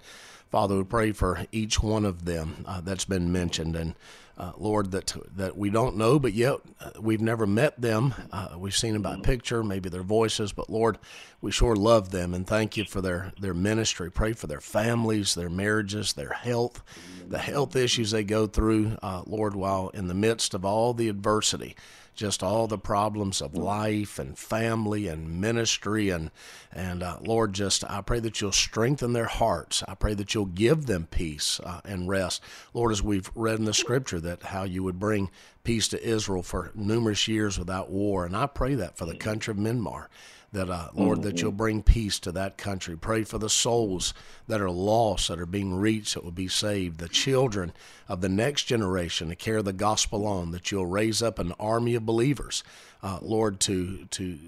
Father, 0.55 0.77
we 0.77 0.85
pray 0.85 1.11
for 1.11 1.47
each 1.51 1.83
one 1.83 2.05
of 2.05 2.27
them 2.27 2.65
uh, 2.65 2.81
that's 2.81 3.07
been 3.07 3.33
mentioned, 3.33 3.75
and 3.75 3.97
uh, 4.39 4.53
Lord, 4.57 4.93
that 4.93 5.13
that 5.35 5.57
we 5.57 5.69
don't 5.69 5.97
know, 5.97 6.21
but 6.21 6.33
yet 6.33 6.59
uh, 6.81 6.91
we've 7.01 7.21
never 7.21 7.45
met 7.45 7.81
them. 7.81 8.15
Uh, 8.31 8.51
we've 8.57 8.77
seen 8.77 8.93
them 8.93 9.03
by 9.03 9.17
picture, 9.17 9.65
maybe 9.65 9.89
their 9.89 10.05
voices, 10.05 10.53
but 10.53 10.71
Lord, 10.71 10.99
we 11.41 11.51
sure 11.51 11.75
love 11.75 12.13
them 12.13 12.35
and 12.35 12.47
thank 12.47 12.77
you 12.77 12.85
for 12.85 13.01
their 13.01 13.33
their 13.41 13.53
ministry. 13.53 14.13
Pray 14.13 14.33
for 14.33 14.47
their 14.47 14.61
families, 14.61 15.35
their 15.35 15.51
marriages, 15.51 16.13
their 16.13 16.35
health, 16.35 16.85
the 17.27 17.39
health 17.39 17.75
issues 17.75 18.13
they 18.13 18.23
go 18.23 18.47
through, 18.47 18.97
uh, 19.03 19.25
Lord, 19.27 19.57
while 19.57 19.89
in 19.89 20.07
the 20.07 20.15
midst 20.15 20.55
of 20.55 20.65
all 20.65 20.95
the 20.95 21.09
adversity 21.09 21.75
just 22.15 22.43
all 22.43 22.67
the 22.67 22.79
problems 22.79 23.41
of 23.43 23.55
life 23.55 24.19
and 24.19 24.39
family 24.39 25.09
and 25.09 25.41
ministry 25.41 26.11
and 26.11 26.31
and 26.73 27.03
uh, 27.03 27.19
Lord, 27.21 27.53
just 27.53 27.85
I 27.89 28.01
pray 28.01 28.21
that 28.21 28.41
you'll 28.41 28.53
strengthen 28.53 29.13
their 29.13 29.27
hearts. 29.27 29.83
I 29.87 29.95
pray 29.95 30.15
that 30.15 30.35
you'll 30.35 30.47
give 30.47 30.87
them 30.87 31.07
peace 31.11 31.61
uh, 31.65 31.81
and 31.85 32.09
rest, 32.09 32.43
Lord, 32.73 32.93
as 32.93 33.03
we've 33.03 33.31
read 33.35 33.59
in 33.59 33.65
the 33.65 33.75
Scripture 33.75 34.21
that 34.21 34.45
how 34.45 34.65
you 34.65 34.83
would 34.83 34.99
bring 34.99 35.31
peace 35.65 35.89
to 35.89 36.03
Israel 36.03 36.43
for 36.43 36.71
numerous 36.75 37.27
years 37.27 37.59
without 37.59 37.91
war, 37.91 38.25
and 38.25 38.37
I 38.37 38.47
pray 38.47 38.75
that 38.77 38.97
for 38.97 39.07
the 39.07 39.17
country 39.17 39.51
of 39.53 39.59
Myanmar 39.59 40.07
that 40.55 40.71
uh, 40.71 40.89
Lord, 40.95 41.23
that 41.23 41.43
you'll 41.43 41.53
bring 41.53 41.83
peace 41.83 42.19
to 42.21 42.33
that 42.33 42.57
country. 42.57 42.97
Pray 42.97 43.25
for 43.25 43.39
the 43.39 43.51
souls 43.51 44.15
that 44.47 44.61
are 44.61 44.71
lost, 44.71 45.29
that 45.29 45.41
are 45.41 45.47
being 45.47 45.75
reached, 45.75 46.15
that 46.15 46.25
will 46.25 46.31
be 46.31 46.49
saved. 46.49 46.99
The 46.99 47.09
children 47.09 47.73
of 48.09 48.21
the 48.21 48.29
next 48.29 48.65
generation 48.65 49.29
to 49.29 49.37
carry 49.37 49.63
the 49.63 49.73
gospel 49.73 50.27
on. 50.27 50.53
That 50.53 50.71
you'll 50.71 50.87
raise 50.87 51.23
up 51.23 51.39
an 51.39 51.53
army 51.61 51.97
of 51.97 52.07
believers, 52.07 52.65
uh, 53.03 53.19
Lord, 53.21 53.61
to 53.61 54.07
to 54.13 54.39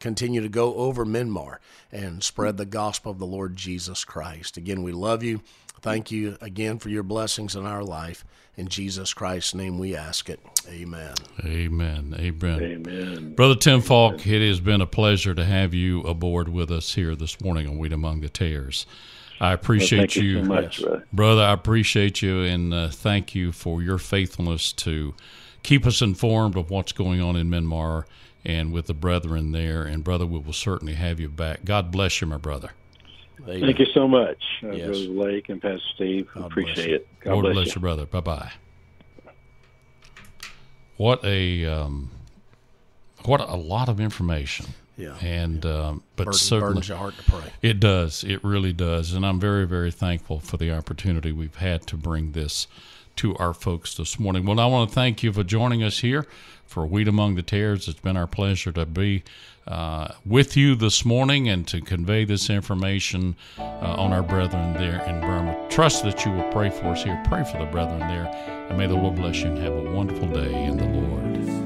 continue 0.00 0.40
to 0.40 0.48
go 0.48 0.74
over 0.74 1.04
Myanmar 1.04 1.58
and 1.90 2.22
spread 2.22 2.56
the 2.56 2.66
gospel 2.66 3.12
of 3.12 3.18
the 3.18 3.26
Lord 3.26 3.56
Jesus 3.56 4.04
Christ. 4.04 4.56
Again, 4.56 4.82
we 4.82 4.92
love 4.92 5.22
you. 5.22 5.40
Thank 5.80 6.10
you 6.10 6.36
again 6.40 6.78
for 6.78 6.88
your 6.88 7.02
blessings 7.02 7.54
in 7.54 7.64
our 7.64 7.84
life. 7.84 8.24
In 8.56 8.66
Jesus 8.68 9.14
Christ's 9.14 9.54
name 9.54 9.78
we 9.78 9.94
ask 9.94 10.28
it. 10.28 10.40
Amen. 10.68 11.14
Amen. 11.44 12.16
Amen. 12.18 12.62
Amen. 12.62 13.34
Brother 13.36 13.54
Tim 13.54 13.80
Faulk, 13.80 14.26
it 14.26 14.46
has 14.46 14.58
been 14.58 14.80
a 14.80 14.86
pleasure 14.86 15.34
to 15.34 15.44
have 15.44 15.74
you 15.74 16.00
aboard 16.02 16.48
with 16.48 16.72
us 16.72 16.94
here 16.94 17.14
this 17.14 17.40
morning 17.40 17.68
on 17.68 17.78
Wheat 17.78 17.92
Among 17.92 18.20
the 18.20 18.28
Tares. 18.28 18.84
I 19.40 19.52
appreciate 19.52 20.16
well, 20.16 20.24
you, 20.24 20.30
you 20.30 20.44
so 20.44 20.48
much, 20.48 20.82
brother. 20.82 21.06
brother. 21.12 21.42
I 21.42 21.52
appreciate 21.52 22.22
you 22.22 22.42
and 22.42 22.74
uh, 22.74 22.88
thank 22.88 23.36
you 23.36 23.52
for 23.52 23.80
your 23.80 23.98
faithfulness 23.98 24.72
to 24.72 25.14
keep 25.62 25.86
us 25.86 26.02
informed 26.02 26.56
of 26.56 26.70
what's 26.70 26.90
going 26.90 27.20
on 27.20 27.36
in 27.36 27.48
Myanmar 27.48 28.04
and 28.44 28.72
with 28.72 28.86
the 28.86 28.94
brethren 28.94 29.52
there. 29.52 29.82
And 29.82 30.04
brother, 30.04 30.26
we 30.26 30.38
will 30.38 30.52
certainly 30.52 30.94
have 30.94 31.20
you 31.20 31.28
back. 31.28 31.64
God 31.64 31.90
bless 31.90 32.20
you, 32.20 32.26
my 32.26 32.36
brother. 32.36 32.70
Amen. 33.42 33.60
Thank 33.60 33.78
you 33.78 33.86
so 33.94 34.08
much, 34.08 34.42
uh, 34.62 34.70
yes. 34.72 34.86
Brother 34.86 35.08
Blake 35.08 35.48
and 35.48 35.62
Pastor 35.62 35.80
Steve. 35.94 36.28
God 36.34 36.46
Appreciate 36.46 36.90
it. 36.90 37.08
God 37.20 37.32
Lord 37.32 37.44
bless, 37.44 37.54
bless 37.54 37.74
you. 37.74 37.80
brother. 37.80 38.06
Bye 38.06 38.20
bye. 38.20 38.52
What 40.96 41.24
a 41.24 41.64
um, 41.64 42.10
what 43.24 43.40
a 43.40 43.54
lot 43.54 43.88
of 43.88 44.00
information. 44.00 44.66
Yeah. 44.96 45.16
And 45.22 45.64
um, 45.64 46.02
but 46.16 46.24
Burden, 46.24 46.38
certainly 46.38 46.86
your 46.86 46.96
heart 46.96 47.14
to 47.16 47.30
pray. 47.30 47.52
It 47.62 47.78
does. 47.78 48.24
It 48.24 48.42
really 48.42 48.72
does. 48.72 49.12
And 49.12 49.24
I'm 49.24 49.38
very 49.38 49.66
very 49.66 49.92
thankful 49.92 50.40
for 50.40 50.56
the 50.56 50.72
opportunity 50.72 51.30
we've 51.30 51.54
had 51.56 51.86
to 51.86 51.96
bring 51.96 52.32
this 52.32 52.66
to 53.16 53.36
our 53.36 53.54
folks 53.54 53.94
this 53.94 54.18
morning. 54.18 54.44
Well, 54.44 54.58
I 54.58 54.66
want 54.66 54.90
to 54.90 54.94
thank 54.94 55.22
you 55.22 55.32
for 55.32 55.44
joining 55.44 55.84
us 55.84 56.00
here 56.00 56.26
for 56.68 56.86
Wheat 56.86 57.08
Among 57.08 57.34
the 57.34 57.42
Tares. 57.42 57.88
It's 57.88 57.98
been 57.98 58.16
our 58.16 58.26
pleasure 58.26 58.70
to 58.72 58.86
be 58.86 59.24
uh, 59.66 60.12
with 60.24 60.56
you 60.56 60.74
this 60.74 61.04
morning 61.04 61.48
and 61.48 61.66
to 61.68 61.80
convey 61.80 62.24
this 62.24 62.48
information 62.48 63.36
uh, 63.58 63.62
on 63.62 64.12
our 64.12 64.22
brethren 64.22 64.74
there 64.74 65.02
in 65.04 65.20
Burma. 65.20 65.56
Trust 65.70 66.04
that 66.04 66.24
you 66.24 66.32
will 66.32 66.50
pray 66.52 66.70
for 66.70 66.86
us 66.86 67.02
here. 67.02 67.20
Pray 67.26 67.44
for 67.44 67.58
the 67.58 67.66
brethren 67.66 68.00
there. 68.00 68.26
And 68.68 68.78
may 68.78 68.86
the 68.86 68.94
Lord 68.94 69.16
bless 69.16 69.40
you 69.40 69.46
and 69.46 69.58
have 69.58 69.72
a 69.72 69.90
wonderful 69.92 70.28
day 70.28 70.64
in 70.64 70.76
the 70.76 70.84
Lord. 70.84 71.57